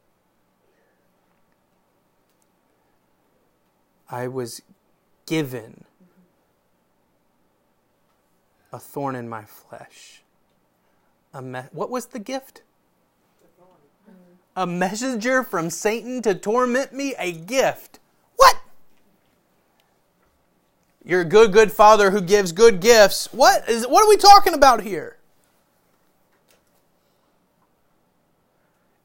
I 4.10 4.28
was 4.28 4.62
given 5.26 5.86
a 8.72 8.80
thorn 8.80 9.16
in 9.16 9.28
my 9.28 9.44
flesh. 9.44 10.22
A 11.34 11.42
me- 11.42 11.62
what 11.72 11.90
was 11.90 12.08
the 12.08 12.20
gift? 12.20 12.62
A 14.56 14.68
messenger 14.68 15.44
from 15.44 15.70
Satan 15.70 16.22
to 16.24 16.36
torment 16.36 16.92
me? 16.92 17.16
A 17.18 17.32
gift. 17.32 18.00
What? 18.36 18.58
You're 21.06 21.22
a 21.22 21.26
good, 21.26 21.54
good 21.54 21.72
father 21.72 22.12
who 22.12 22.22
gives 22.22 22.52
good 22.52 22.82
gifts. 22.82 23.32
What 23.32 23.68
is 23.70 23.88
what 23.88 24.04
are 24.04 24.10
we 24.10 24.18
talking 24.18 24.54
about 24.54 24.84
here? 24.84 25.18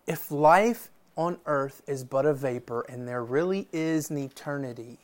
If 0.06 0.30
life 0.30 0.90
on 1.16 1.38
earth 1.46 1.82
is 1.86 2.04
but 2.04 2.26
a 2.26 2.34
vapor 2.34 2.84
and 2.88 3.06
there 3.06 3.24
really 3.24 3.68
is 3.72 4.10
an 4.10 4.18
eternity, 4.18 4.98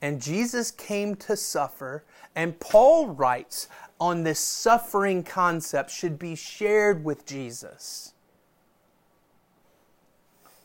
and 0.00 0.22
Jesus 0.22 0.70
came 0.70 1.16
to 1.16 1.36
suffer. 1.36 2.04
And 2.34 2.58
Paul 2.60 3.08
writes 3.08 3.68
on 4.00 4.22
this 4.22 4.38
suffering 4.38 5.24
concept 5.24 5.90
should 5.90 6.18
be 6.18 6.36
shared 6.36 7.04
with 7.04 7.26
Jesus. 7.26 8.12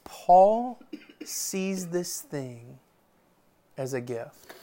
Paul 0.03 0.79
sees 1.25 1.87
this 1.87 2.21
thing 2.21 2.77
as 3.77 3.93
a 3.93 4.01
gift. 4.01 4.53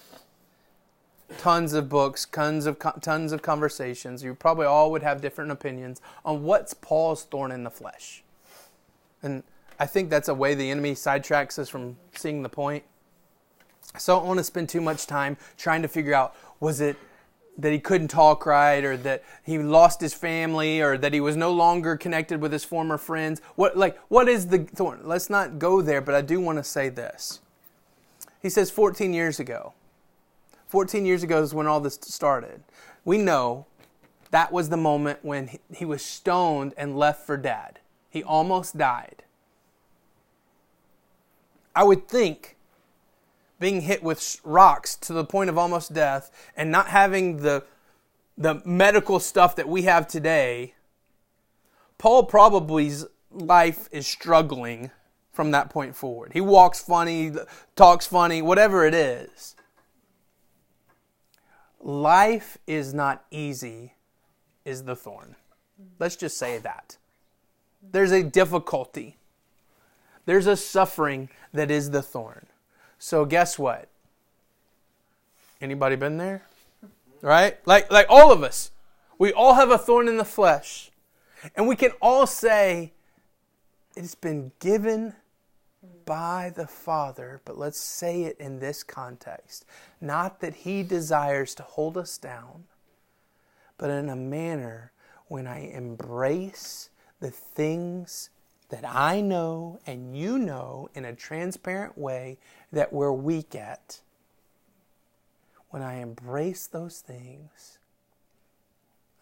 Tons 1.38 1.72
of 1.72 1.88
books, 1.88 2.26
tons 2.26 2.66
of 2.66 2.76
tons 3.00 3.32
of 3.32 3.40
conversations. 3.42 4.22
You 4.22 4.34
probably 4.34 4.66
all 4.66 4.90
would 4.90 5.02
have 5.02 5.20
different 5.20 5.50
opinions 5.50 6.00
on 6.24 6.42
what's 6.42 6.74
Paul's 6.74 7.24
thorn 7.24 7.52
in 7.52 7.64
the 7.64 7.70
flesh. 7.70 8.22
And 9.22 9.42
I 9.78 9.86
think 9.86 10.10
that's 10.10 10.28
a 10.28 10.34
way 10.34 10.54
the 10.54 10.70
enemy 10.70 10.94
sidetracks 10.94 11.58
us 11.58 11.68
from 11.68 11.96
seeing 12.14 12.42
the 12.42 12.48
point. 12.48 12.84
So 13.98 14.16
I 14.16 14.18
don't 14.18 14.28
want 14.28 14.38
to 14.38 14.44
spend 14.44 14.68
too 14.68 14.80
much 14.80 15.06
time 15.06 15.36
trying 15.56 15.82
to 15.82 15.88
figure 15.88 16.14
out 16.14 16.34
was 16.60 16.80
it 16.80 16.96
that 17.58 17.72
he 17.72 17.78
couldn't 17.78 18.08
talk 18.08 18.46
right 18.46 18.84
or 18.84 18.96
that 18.96 19.22
he 19.42 19.58
lost 19.58 20.00
his 20.00 20.14
family 20.14 20.80
or 20.80 20.96
that 20.96 21.12
he 21.12 21.20
was 21.20 21.36
no 21.36 21.52
longer 21.52 21.96
connected 21.96 22.40
with 22.40 22.52
his 22.52 22.64
former 22.64 22.96
friends 22.96 23.42
what 23.56 23.76
like 23.76 23.98
what 24.08 24.28
is 24.28 24.46
the 24.46 24.60
thorn 24.60 25.00
let's 25.04 25.28
not 25.28 25.58
go 25.58 25.82
there 25.82 26.00
but 26.00 26.14
i 26.14 26.22
do 26.22 26.40
want 26.40 26.56
to 26.56 26.64
say 26.64 26.88
this 26.88 27.40
He 28.40 28.48
says 28.48 28.70
14 28.70 29.12
years 29.12 29.38
ago. 29.38 29.74
14 30.68 31.04
years 31.04 31.22
ago 31.22 31.42
is 31.42 31.52
when 31.52 31.66
all 31.66 31.80
this 31.80 31.98
started. 32.00 32.62
We 33.04 33.18
know 33.18 33.66
that 34.30 34.52
was 34.52 34.68
the 34.68 34.76
moment 34.76 35.18
when 35.22 35.58
he 35.74 35.84
was 35.84 36.02
stoned 36.02 36.74
and 36.76 36.96
left 36.96 37.26
for 37.26 37.36
dead. 37.36 37.80
He 38.08 38.22
almost 38.22 38.78
died. 38.78 39.24
I 41.74 41.84
would 41.84 42.08
think 42.08 42.56
being 43.60 43.82
hit 43.82 44.02
with 44.02 44.40
rocks 44.42 44.96
to 44.96 45.12
the 45.12 45.24
point 45.24 45.50
of 45.50 45.56
almost 45.56 45.92
death 45.92 46.32
and 46.56 46.72
not 46.72 46.88
having 46.88 47.36
the, 47.36 47.62
the 48.36 48.60
medical 48.64 49.20
stuff 49.20 49.54
that 49.54 49.68
we 49.68 49.82
have 49.82 50.08
today, 50.08 50.74
Paul 51.98 52.24
probably's 52.24 53.04
life 53.30 53.88
is 53.92 54.06
struggling 54.06 54.90
from 55.30 55.52
that 55.52 55.70
point 55.70 55.94
forward. 55.94 56.32
He 56.32 56.40
walks 56.40 56.80
funny, 56.80 57.32
talks 57.76 58.06
funny, 58.06 58.42
whatever 58.42 58.84
it 58.84 58.94
is. 58.94 59.54
Life 61.78 62.58
is 62.66 62.92
not 62.92 63.24
easy, 63.30 63.94
is 64.64 64.84
the 64.84 64.96
thorn. 64.96 65.36
Let's 65.98 66.16
just 66.16 66.36
say 66.36 66.58
that. 66.58 66.96
There's 67.82 68.12
a 68.12 68.22
difficulty. 68.22 69.16
There's 70.26 70.46
a 70.46 70.56
suffering 70.56 71.28
that 71.52 71.70
is 71.70 71.90
the 71.90 72.02
thorn. 72.02 72.46
So 73.00 73.24
guess 73.24 73.58
what? 73.58 73.88
Anybody 75.60 75.96
been 75.96 76.18
there? 76.18 76.42
Right? 77.22 77.56
Like 77.66 77.90
like 77.90 78.06
all 78.10 78.30
of 78.30 78.42
us. 78.42 78.70
We 79.18 79.32
all 79.32 79.54
have 79.54 79.70
a 79.70 79.78
thorn 79.78 80.06
in 80.06 80.18
the 80.18 80.24
flesh. 80.24 80.90
And 81.56 81.66
we 81.66 81.76
can 81.76 81.92
all 82.02 82.26
say 82.26 82.92
it's 83.96 84.14
been 84.14 84.52
given 84.60 85.14
by 86.04 86.52
the 86.54 86.66
Father, 86.66 87.40
but 87.46 87.56
let's 87.56 87.80
say 87.80 88.24
it 88.24 88.36
in 88.38 88.58
this 88.58 88.82
context. 88.82 89.64
Not 89.98 90.40
that 90.40 90.54
He 90.54 90.82
desires 90.82 91.54
to 91.54 91.62
hold 91.62 91.96
us 91.96 92.18
down, 92.18 92.64
but 93.78 93.88
in 93.88 94.10
a 94.10 94.16
manner 94.16 94.92
when 95.28 95.46
I 95.46 95.60
embrace 95.60 96.90
the 97.18 97.30
things 97.30 98.28
that 98.70 98.84
I 98.84 99.20
know 99.20 99.80
and 99.86 100.16
you 100.16 100.38
know 100.38 100.88
in 100.94 101.04
a 101.04 101.14
transparent 101.14 101.98
way 101.98 102.38
that 102.72 102.92
we're 102.92 103.12
weak 103.12 103.54
at. 103.54 104.00
When 105.70 105.82
I 105.82 106.00
embrace 106.00 106.66
those 106.66 107.00
things, 107.00 107.78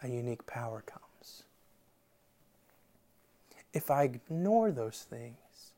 a 0.01 0.07
unique 0.07 0.45
power 0.47 0.81
comes. 0.85 1.43
If 3.73 3.91
I 3.91 4.03
ignore 4.03 4.71
those 4.71 5.05
things, 5.07 5.73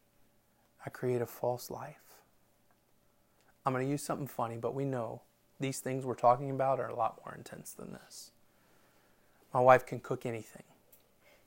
I 0.86 0.90
create 0.90 1.22
a 1.22 1.26
false 1.26 1.70
life. 1.70 1.98
I'm 3.66 3.74
going 3.74 3.86
to 3.86 3.92
use 3.92 4.04
something 4.04 4.28
funny, 4.28 4.58
but 4.58 4.74
we 4.74 4.86
know 4.86 5.22
these 5.60 5.80
things 5.80 6.06
we're 6.06 6.16
talking 6.16 6.50
about 6.50 6.80
are 6.80 6.88
a 6.88 6.96
lot 6.96 7.20
more 7.24 7.36
intense 7.36 7.74
than 7.74 7.94
this. 7.94 8.32
My 9.54 9.60
wife 9.60 9.86
can 9.86 10.00
cook 10.00 10.26
anything. 10.26 10.64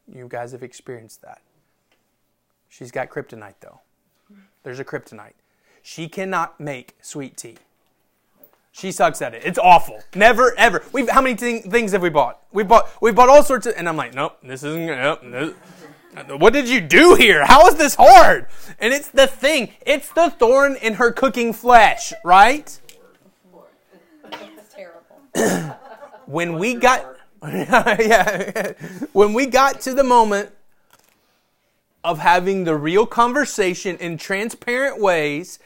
You 0.07 0.29
guys 0.29 0.53
have 0.53 0.63
experienced 0.63 1.23
that. 1.23 1.41
She's 2.77 2.91
got 2.91 3.09
kryptonite, 3.09 3.55
though. 3.61 3.83
There's 4.65 4.81
a 4.81 4.85
kryptonite. 4.85 5.35
She 5.81 6.09
cannot 6.09 6.59
make 6.59 6.97
sweet 7.01 7.37
tea. 7.37 7.57
She 8.73 8.91
sucks 8.91 9.23
at 9.23 9.33
it. 9.33 9.43
It's 9.45 9.61
awful. 9.61 10.03
Never 10.17 10.59
ever. 10.59 10.83
We've 10.91 11.09
how 11.09 11.21
many 11.21 11.37
things 11.37 11.93
have 11.93 12.03
we 12.03 12.11
bought? 12.11 12.41
We 12.53 12.65
bought 12.65 12.91
we 13.01 13.13
bought 13.13 13.29
all 13.29 13.45
sorts 13.45 13.67
of, 13.67 13.75
and 13.77 13.89
I'm 13.89 13.97
like, 13.97 14.13
nope, 14.13 14.39
this 14.43 14.65
isn't. 14.65 14.87
Nope, 14.87 15.21
this, 15.23 15.55
what 16.41 16.53
did 16.53 16.69
you 16.69 16.81
do 16.81 17.15
here? 17.15 17.47
How 17.47 17.69
is 17.69 17.77
this 17.77 17.95
hard? 17.95 18.49
And 18.81 18.93
it's 18.93 19.09
the 19.09 19.29
thing. 19.29 19.73
It's 19.87 20.09
the 20.09 20.31
thorn 20.31 20.75
in 20.75 20.95
her 20.95 21.13
cooking 21.13 21.53
flesh, 21.53 22.13
right? 22.25 22.81
It's 24.33 24.75
terrible. 24.75 25.77
when 26.27 26.59
we 26.59 26.75
got 26.75 27.07
yeah, 27.45 28.73
when 29.13 29.33
we 29.33 29.47
got 29.47 29.81
to 29.83 29.95
the 29.95 30.03
moment 30.03 30.51
of 32.05 32.19
having 32.19 32.65
the 32.65 32.77
real 32.77 33.07
conversation 33.07 33.97
in 33.97 34.19
transparent 34.19 35.01
ways, 35.01 35.59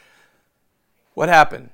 what 1.14 1.28
happened? 1.28 1.70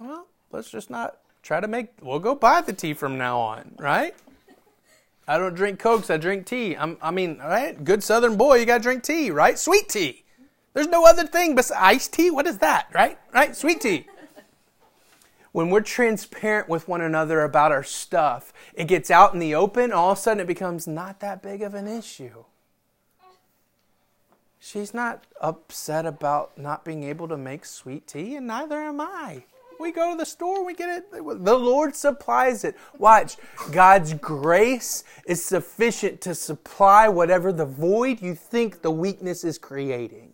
Well, 0.00 0.26
let's 0.50 0.70
just 0.70 0.90
not 0.90 1.18
try 1.42 1.60
to 1.60 1.68
make 1.68 1.90
we'll 2.02 2.18
go 2.18 2.34
buy 2.34 2.60
the 2.60 2.72
tea 2.72 2.92
from 2.92 3.16
now 3.16 3.38
on, 3.38 3.76
right? 3.78 4.14
I 5.28 5.38
don't 5.38 5.54
drink 5.54 5.78
cokes. 5.78 6.10
I 6.10 6.16
drink 6.16 6.44
tea. 6.44 6.76
I'm, 6.76 6.98
I 7.00 7.12
mean, 7.12 7.38
right? 7.38 7.82
Good 7.84 8.02
Southern 8.02 8.36
boy, 8.36 8.56
you 8.56 8.66
got 8.66 8.78
to 8.78 8.82
drink 8.82 9.04
tea, 9.04 9.30
right? 9.30 9.56
Sweet 9.56 9.88
tea. 9.88 10.24
There's 10.74 10.88
no 10.88 11.06
other 11.06 11.24
thing 11.24 11.54
besides 11.54 11.80
iced 11.80 12.12
tea. 12.12 12.32
What 12.32 12.48
is 12.48 12.58
that, 12.58 12.88
right? 12.92 13.16
Right? 13.32 13.54
Sweet 13.54 13.80
tea. 13.80 14.06
When 15.52 15.70
we're 15.70 15.82
transparent 15.82 16.68
with 16.68 16.88
one 16.88 17.00
another 17.00 17.42
about 17.42 17.70
our 17.70 17.84
stuff, 17.84 18.52
it 18.74 18.88
gets 18.88 19.08
out 19.10 19.32
in 19.32 19.38
the 19.38 19.54
open. 19.54 19.92
All 19.92 20.12
of 20.12 20.18
a 20.18 20.20
sudden, 20.20 20.40
it 20.40 20.46
becomes 20.48 20.88
not 20.88 21.20
that 21.20 21.42
big 21.42 21.62
of 21.62 21.74
an 21.74 21.86
issue. 21.86 22.44
She's 24.62 24.92
not 24.92 25.24
upset 25.40 26.04
about 26.04 26.58
not 26.58 26.84
being 26.84 27.02
able 27.02 27.26
to 27.28 27.38
make 27.38 27.64
sweet 27.64 28.06
tea, 28.06 28.36
and 28.36 28.46
neither 28.46 28.76
am 28.76 29.00
I. 29.00 29.44
We 29.80 29.90
go 29.90 30.12
to 30.12 30.18
the 30.18 30.26
store, 30.26 30.62
we 30.62 30.74
get 30.74 30.90
it. 30.90 31.10
The 31.10 31.56
Lord 31.56 31.96
supplies 31.96 32.64
it. 32.64 32.76
Watch, 32.98 33.38
God's 33.72 34.12
grace 34.12 35.02
is 35.26 35.42
sufficient 35.42 36.20
to 36.20 36.34
supply 36.34 37.08
whatever 37.08 37.50
the 37.50 37.64
void 37.64 38.20
you 38.20 38.34
think 38.34 38.82
the 38.82 38.90
weakness 38.90 39.44
is 39.44 39.56
creating. 39.56 40.29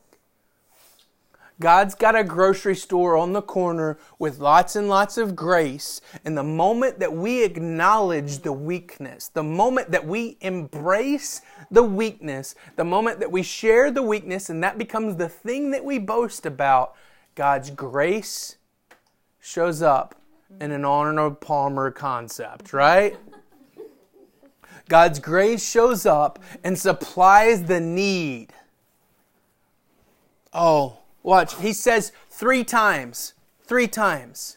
God's 1.58 1.94
got 1.94 2.14
a 2.14 2.22
grocery 2.22 2.76
store 2.76 3.16
on 3.16 3.32
the 3.32 3.40
corner 3.40 3.98
with 4.18 4.38
lots 4.38 4.76
and 4.76 4.88
lots 4.88 5.16
of 5.16 5.34
grace. 5.34 6.02
And 6.24 6.36
the 6.36 6.44
moment 6.44 6.98
that 6.98 7.14
we 7.14 7.44
acknowledge 7.44 8.40
the 8.40 8.52
weakness, 8.52 9.28
the 9.28 9.42
moment 9.42 9.90
that 9.90 10.06
we 10.06 10.36
embrace 10.42 11.40
the 11.70 11.82
weakness, 11.82 12.54
the 12.76 12.84
moment 12.84 13.20
that 13.20 13.32
we 13.32 13.42
share 13.42 13.90
the 13.90 14.02
weakness, 14.02 14.50
and 14.50 14.62
that 14.62 14.76
becomes 14.76 15.16
the 15.16 15.30
thing 15.30 15.70
that 15.70 15.84
we 15.84 15.98
boast 15.98 16.44
about, 16.44 16.94
God's 17.34 17.70
grace 17.70 18.56
shows 19.40 19.80
up 19.80 20.14
in 20.60 20.72
an 20.72 20.84
Arnold 20.84 21.40
Palmer 21.40 21.90
concept, 21.90 22.74
right? 22.74 23.16
God's 24.88 25.18
grace 25.18 25.68
shows 25.68 26.04
up 26.04 26.38
and 26.62 26.78
supplies 26.78 27.64
the 27.64 27.80
need. 27.80 28.52
Oh, 30.52 30.98
watch. 31.26 31.56
He 31.56 31.72
says 31.72 32.12
three 32.30 32.64
times. 32.64 33.34
Three 33.64 33.88
times. 33.88 34.56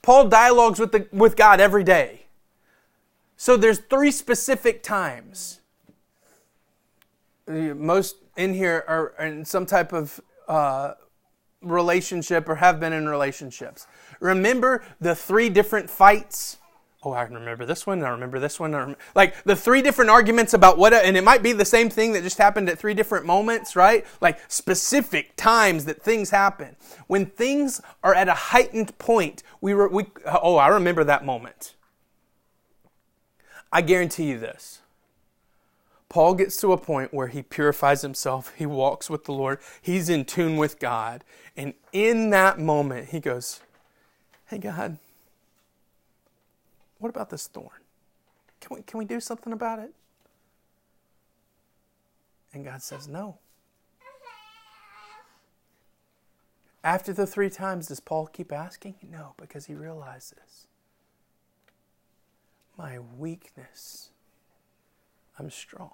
Paul 0.00 0.28
dialogues 0.28 0.78
with, 0.78 0.92
the, 0.92 1.08
with 1.12 1.36
God 1.36 1.60
every 1.60 1.84
day. 1.84 2.22
So 3.36 3.56
there's 3.56 3.78
three 3.78 4.12
specific 4.12 4.82
times. 4.82 5.60
Most 7.46 8.16
in 8.36 8.54
here 8.54 8.84
are 8.86 9.12
in 9.18 9.44
some 9.44 9.66
type 9.66 9.92
of 9.92 10.20
uh, 10.46 10.92
relationship 11.60 12.48
or 12.48 12.54
have 12.54 12.78
been 12.78 12.92
in 12.92 13.08
relationships. 13.08 13.86
Remember 14.20 14.84
the 15.00 15.14
three 15.14 15.48
different 15.48 15.90
fights? 15.90 16.58
Oh, 17.02 17.12
I 17.12 17.22
remember 17.22 17.64
this 17.64 17.86
one. 17.86 18.02
I 18.04 18.10
remember 18.10 18.38
this 18.38 18.60
one. 18.60 18.94
Like 19.14 19.42
the 19.44 19.56
three 19.56 19.80
different 19.80 20.10
arguments 20.10 20.52
about 20.52 20.76
what, 20.76 20.92
and 20.92 21.16
it 21.16 21.24
might 21.24 21.42
be 21.42 21.52
the 21.52 21.64
same 21.64 21.88
thing 21.88 22.12
that 22.12 22.22
just 22.22 22.36
happened 22.36 22.68
at 22.68 22.78
three 22.78 22.92
different 22.92 23.24
moments, 23.24 23.74
right? 23.74 24.04
Like 24.20 24.38
specific 24.48 25.34
times 25.36 25.86
that 25.86 26.02
things 26.02 26.28
happen. 26.28 26.76
When 27.06 27.24
things 27.24 27.80
are 28.04 28.14
at 28.14 28.28
a 28.28 28.34
heightened 28.34 28.98
point, 28.98 29.42
we 29.62 29.72
were, 29.72 29.88
we, 29.88 30.06
oh, 30.26 30.56
I 30.56 30.68
remember 30.68 31.02
that 31.04 31.24
moment. 31.24 31.74
I 33.72 33.80
guarantee 33.80 34.24
you 34.24 34.38
this 34.38 34.80
Paul 36.10 36.34
gets 36.34 36.56
to 36.58 36.72
a 36.72 36.76
point 36.76 37.14
where 37.14 37.28
he 37.28 37.42
purifies 37.42 38.02
himself, 38.02 38.52
he 38.56 38.66
walks 38.66 39.08
with 39.08 39.24
the 39.24 39.32
Lord, 39.32 39.60
he's 39.80 40.10
in 40.10 40.26
tune 40.26 40.58
with 40.58 40.78
God. 40.78 41.24
And 41.56 41.72
in 41.92 42.30
that 42.30 42.58
moment, 42.58 43.08
he 43.08 43.20
goes, 43.20 43.60
Hey, 44.46 44.58
God, 44.58 44.98
what 47.00 47.08
about 47.08 47.30
this 47.30 47.48
thorn? 47.48 47.80
Can 48.60 48.76
we, 48.76 48.82
can 48.82 48.98
we 48.98 49.04
do 49.04 49.20
something 49.20 49.52
about 49.52 49.78
it? 49.80 49.92
And 52.52 52.64
God 52.64 52.82
says, 52.82 53.08
No. 53.08 53.38
After 56.82 57.12
the 57.12 57.26
three 57.26 57.50
times, 57.50 57.88
does 57.88 58.00
Paul 58.00 58.26
keep 58.26 58.52
asking? 58.52 58.94
No, 59.02 59.34
because 59.36 59.66
he 59.66 59.74
realizes 59.74 60.66
my 62.78 62.98
weakness 62.98 64.10
I'm 65.40 65.50
strong. 65.50 65.92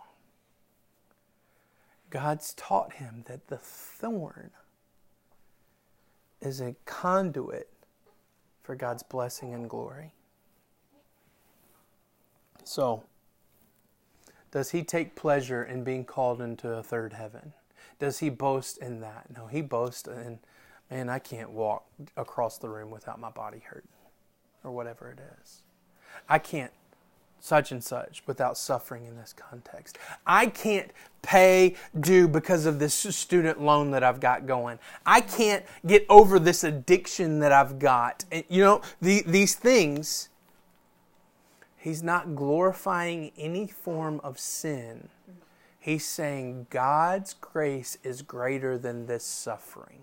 God's 2.10 2.52
taught 2.54 2.94
him 2.94 3.22
that 3.28 3.46
the 3.46 3.58
thorn 3.58 4.50
is 6.40 6.60
a 6.60 6.74
conduit 6.84 7.68
for 8.64 8.74
God's 8.74 9.04
blessing 9.04 9.54
and 9.54 9.70
glory. 9.70 10.12
So, 12.66 13.04
does 14.50 14.70
he 14.70 14.82
take 14.82 15.14
pleasure 15.14 15.62
in 15.62 15.84
being 15.84 16.04
called 16.04 16.40
into 16.40 16.70
a 16.72 16.82
third 16.82 17.12
heaven? 17.12 17.52
Does 17.98 18.18
he 18.18 18.28
boast 18.28 18.78
in 18.78 19.00
that? 19.00 19.26
No, 19.34 19.46
he 19.46 19.62
boasts 19.62 20.08
in 20.08 20.40
man, 20.90 21.08
I 21.08 21.18
can't 21.18 21.50
walk 21.50 21.84
across 22.16 22.58
the 22.58 22.68
room 22.68 22.90
without 22.90 23.18
my 23.18 23.30
body 23.30 23.62
hurting, 23.64 23.88
or 24.64 24.70
whatever 24.70 25.10
it 25.10 25.18
is. 25.42 25.62
I 26.28 26.38
can't 26.38 26.72
such 27.38 27.70
and 27.70 27.84
such 27.84 28.22
without 28.26 28.56
suffering 28.56 29.06
in 29.06 29.16
this 29.16 29.32
context. 29.32 29.98
I 30.26 30.46
can't 30.46 30.90
pay 31.22 31.76
due 32.00 32.26
because 32.26 32.66
of 32.66 32.78
this 32.78 32.94
student 32.94 33.60
loan 33.60 33.90
that 33.92 34.02
I've 34.02 34.20
got 34.20 34.46
going. 34.46 34.78
I 35.04 35.20
can't 35.20 35.64
get 35.86 36.06
over 36.08 36.38
this 36.38 36.64
addiction 36.64 37.40
that 37.40 37.52
I've 37.52 37.78
got. 37.78 38.24
And, 38.32 38.42
you 38.48 38.64
know, 38.64 38.80
the, 39.00 39.22
these 39.26 39.54
things, 39.54 40.28
he's 41.86 42.02
not 42.02 42.34
glorifying 42.34 43.30
any 43.38 43.68
form 43.68 44.20
of 44.24 44.40
sin. 44.40 45.08
He's 45.78 46.04
saying 46.04 46.66
God's 46.68 47.34
grace 47.34 47.96
is 48.02 48.22
greater 48.22 48.76
than 48.76 49.06
this 49.06 49.22
suffering. 49.22 50.02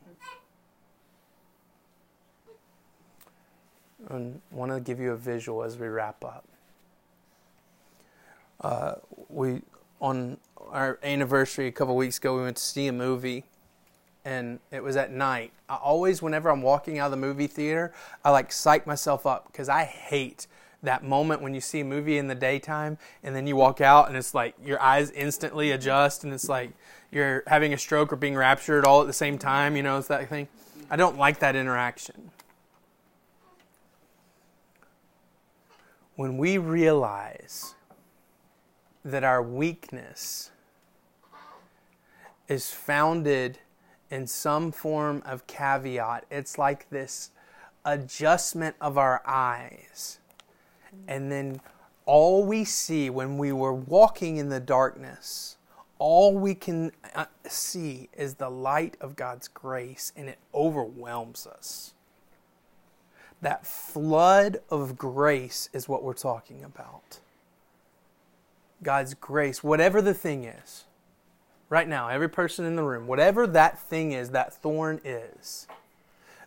I 4.10 4.32
want 4.50 4.72
to 4.72 4.80
give 4.80 5.02
you 5.02 5.12
a 5.12 5.17
visual 5.17 5.62
as 5.62 5.78
we 5.78 5.88
wrap 5.88 6.24
up. 6.24 6.46
Uh, 8.62 8.96
we 9.28 9.62
on 10.00 10.38
our 10.69 11.00
anniversary 11.04 11.67
a 11.67 11.72
couple 11.74 11.98
weeks 11.98 12.17
ago, 12.17 12.38
we 12.38 12.43
went 12.43 12.56
to 12.56 12.63
see 12.63 12.88
a 12.88 12.93
movie, 12.93 13.43
and 14.24 14.60
it 14.72 14.82
was 14.82 14.96
at 14.96 15.12
night. 15.12 15.52
I 15.67 15.76
always, 15.76 16.22
whenever 16.22 16.50
I'm 16.50 16.62
walking 16.62 17.00
out 17.00 17.08
of 17.08 17.12
the 17.12 17.17
movie 17.17 17.48
theater, 17.48 17.93
I 18.24 18.30
like 18.30 18.54
psych 18.54 18.88
myself 18.88 19.26
up 19.26 19.52
because 19.52 19.67
I 19.67 19.84
hate 19.84 20.48
that 20.84 21.04
moment 21.04 21.41
when 21.41 21.54
you 21.54 21.62
see 21.62 21.80
a 21.80 21.86
movie 21.86 22.17
in 22.17 22.28
the 22.28 22.36
daytime 22.36 22.98
and 23.24 23.36
then 23.36 23.48
you 23.48 23.56
walk 23.56 23.82
out 23.82 24.08
and 24.08 24.17
it's 24.17 24.34
like 24.34 24.54
your 24.63 24.82
eyes 24.82 25.10
instantly 25.12 25.72
adjust 25.72 26.24
and 26.24 26.34
it's 26.34 26.50
like 26.50 26.72
you're 27.12 27.43
having 27.48 27.74
a 27.74 27.78
stroke 27.78 28.13
or 28.13 28.15
being 28.15 28.36
raptured 28.36 28.86
all 28.86 29.02
at 29.02 29.08
the 29.08 29.13
same 29.13 29.38
time. 29.38 29.76
You 29.76 29.84
know, 29.84 29.98
it's 29.98 30.08
that 30.08 30.30
thing. 30.30 30.48
I 30.89 30.96
don't 30.96 31.17
like 31.17 31.39
that 31.39 31.56
interaction. 31.56 32.32
When 36.15 36.38
we 36.38 36.58
realize 36.58 37.74
that 39.04 39.24
our 39.24 39.41
weakness 39.41 40.52
is 42.48 42.72
founded 42.72 43.60
in 44.10 44.28
some 44.28 44.72
form 44.72 45.24
of 45.26 45.48
caveat. 45.48 46.26
It's 46.30 46.58
like 46.58 46.89
this 46.89 47.32
adjustment 47.84 48.76
of 48.80 48.98
our 48.98 49.22
eyes. 49.26 50.19
And 51.08 51.32
then 51.32 51.62
all 52.06 52.46
we 52.46 52.64
see 52.64 53.10
when 53.10 53.38
we 53.38 53.52
were 53.52 53.74
walking 53.74 54.38
in 54.38 54.50
the 54.50 54.60
darkness, 54.60 55.58
all 56.00 56.38
we 56.38 56.56
can 56.56 56.92
uh, 57.16 57.26
see 57.48 58.10
is 58.14 58.36
the 58.36 58.50
light 58.50 58.98
of 59.00 59.16
God's 59.16 59.48
grace, 59.48 60.12
and 60.16 60.28
it 60.28 60.38
overwhelms 60.54 61.48
us. 61.48 61.94
That 63.42 63.66
flood 63.66 64.58
of 64.70 64.98
grace 64.98 65.70
is 65.74 65.88
what 65.88 66.04
we're 66.04 66.14
talking 66.14 66.64
about. 66.64 67.20
God's 68.82 69.14
grace, 69.14 69.64
whatever 69.64 70.02
the 70.02 70.14
thing 70.14 70.44
is, 70.44 70.86
right 71.70 71.88
now, 71.88 72.10
every 72.10 72.30
person 72.30 72.66
in 72.66 72.76
the 72.76 72.84
room, 72.84 73.08
whatever 73.08 73.48
that 73.48 73.80
thing 73.80 74.12
is, 74.12 74.32
that 74.32 74.54
thorn 74.54 75.00
is, 75.04 75.68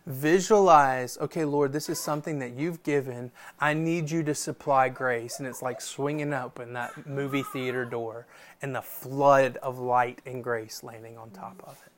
visualize, 0.07 1.17
okay, 1.19 1.45
Lord, 1.45 1.73
this 1.73 1.89
is 1.89 1.99
something 1.99 2.39
that 2.39 2.53
you've 2.53 2.81
given. 2.81 3.31
I 3.59 3.73
need 3.73 4.09
you 4.09 4.23
to 4.23 4.33
supply 4.33 4.89
grace. 4.89 5.37
And 5.37 5.47
it's 5.47 5.61
like 5.61 5.81
swinging 5.81 6.33
open 6.33 6.73
that 6.73 7.05
movie 7.05 7.43
theater 7.43 7.85
door 7.85 8.25
and 8.61 8.73
the 8.73 8.81
flood 8.81 9.57
of 9.57 9.77
light 9.77 10.21
and 10.25 10.43
grace 10.43 10.81
landing 10.81 11.17
on 11.17 11.29
top 11.29 11.61
of 11.67 11.79
it. 11.85 11.91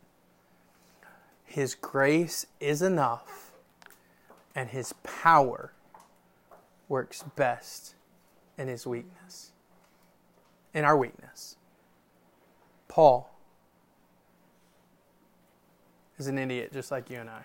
His 1.46 1.74
grace 1.76 2.46
is 2.60 2.82
enough, 2.82 3.52
and 4.54 4.70
His 4.70 4.94
power 5.02 5.72
works 6.88 7.24
best 7.36 7.96
in 8.58 8.68
His 8.68 8.86
weakness 8.86 9.52
in 10.74 10.86
our 10.86 10.98
weakness. 10.98 11.56
Paul 12.88 13.34
is 16.18 16.28
an 16.28 16.38
idiot 16.38 16.72
just 16.74 16.92
like 16.92 17.10
you 17.10 17.18
and 17.18 17.30
I. 17.30 17.44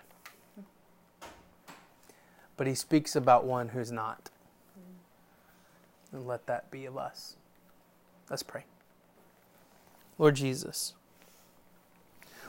But 2.57 2.67
he 2.67 2.75
speaks 2.75 3.15
about 3.15 3.45
one 3.45 3.69
who's 3.69 3.91
not. 3.91 4.29
And 6.11 6.25
let 6.25 6.47
that 6.47 6.71
be 6.71 6.85
of 6.85 6.97
us. 6.97 7.35
Let's 8.29 8.43
pray. 8.43 8.63
Lord 10.17 10.35
Jesus, 10.35 10.93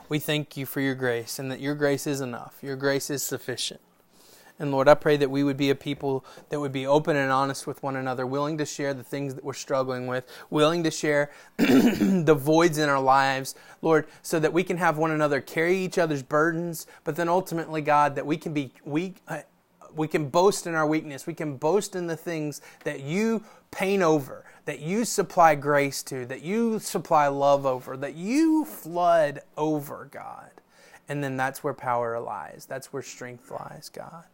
we 0.09 0.19
thank 0.19 0.57
you 0.57 0.67
for 0.67 0.81
your 0.81 0.95
grace 0.95 1.39
and 1.39 1.51
that 1.51 1.61
your 1.61 1.75
grace 1.75 2.07
is 2.07 2.21
enough. 2.21 2.59
Your 2.63 2.77
grace 2.77 3.11
is 3.11 3.23
sufficient. 3.23 3.81
And 4.59 4.73
Lord, 4.73 4.89
I 4.89 4.95
pray 4.95 5.19
that 5.19 5.31
we 5.31 5.45
would 5.45 5.57
be 5.57 5.69
a 5.69 5.75
people 5.75 6.25
that 6.49 6.61
would 6.61 6.73
be 6.73 6.87
open 6.87 7.15
and 7.17 7.31
honest 7.31 7.67
with 7.67 7.83
one 7.83 7.95
another, 7.95 8.27
willing 8.27 8.57
to 8.59 8.65
share 8.65 8.95
the 8.95 9.03
things 9.03 9.35
that 9.35 9.45
we're 9.45 9.53
struggling 9.53 10.07
with, 10.07 10.25
willing 10.49 10.83
to 10.85 10.91
share 10.91 11.31
the 11.59 12.37
voids 12.39 12.79
in 12.79 12.89
our 12.89 13.01
lives, 13.01 13.55
Lord, 13.83 14.07
so 14.23 14.39
that 14.39 14.55
we 14.55 14.63
can 14.63 14.79
have 14.79 14.97
one 14.97 15.11
another 15.11 15.43
carry 15.43 15.77
each 15.77 15.99
other's 15.99 16.23
burdens, 16.23 16.87
but 17.05 17.17
then 17.17 17.29
ultimately, 17.29 17.83
God, 17.83 18.15
that 18.15 18.25
we 18.25 18.39
can 18.39 18.55
be 18.55 18.73
weak. 18.85 19.17
Uh, 19.29 19.41
We 19.97 20.09
can 20.09 20.29
boast 20.29 20.67
in 20.67 20.75
our 20.75 20.87
weakness. 20.87 21.27
We 21.27 21.35
can 21.35 21.57
boast 21.57 21.97
in 21.97 22.07
the 22.07 22.17
things 22.17 22.61
that 22.85 23.01
you 23.01 23.43
pain 23.71 24.03
over, 24.03 24.45
that 24.65 24.81
you 24.81 25.05
supply 25.05 25.55
grace 25.55 26.03
to, 26.05 26.27
that 26.27 26.43
you 26.43 26.79
supply 26.79 27.29
love 27.29 27.67
over, 27.67 27.97
that 27.97 28.15
you 28.15 28.65
flood 28.65 29.41
over, 29.57 30.09
God. 30.11 30.51
And 31.09 31.23
then 31.23 31.37
that's 31.37 31.63
where 31.63 31.75
power 31.75 32.19
lies. 32.21 32.67
That's 32.69 32.93
where 32.93 33.03
strength 33.03 33.51
lies, 33.51 33.89
God. 33.89 34.25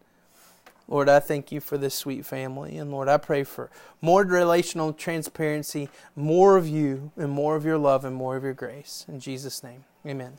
Lord, 0.88 1.08
I 1.08 1.20
thank 1.20 1.52
you 1.52 1.60
for 1.60 1.78
this 1.78 1.94
sweet 1.94 2.26
family. 2.26 2.76
And 2.76 2.90
Lord, 2.90 3.08
I 3.08 3.16
pray 3.16 3.44
for 3.44 3.70
more 4.00 4.24
relational 4.24 4.92
transparency, 4.92 5.88
more 6.16 6.56
of 6.56 6.68
you, 6.68 7.12
and 7.16 7.30
more 7.30 7.56
of 7.56 7.64
your 7.64 7.78
love, 7.78 8.04
and 8.04 8.14
more 8.14 8.36
of 8.36 8.42
your 8.42 8.52
grace. 8.52 9.06
In 9.08 9.20
Jesus' 9.20 9.62
name, 9.62 9.84
amen. 10.06 10.32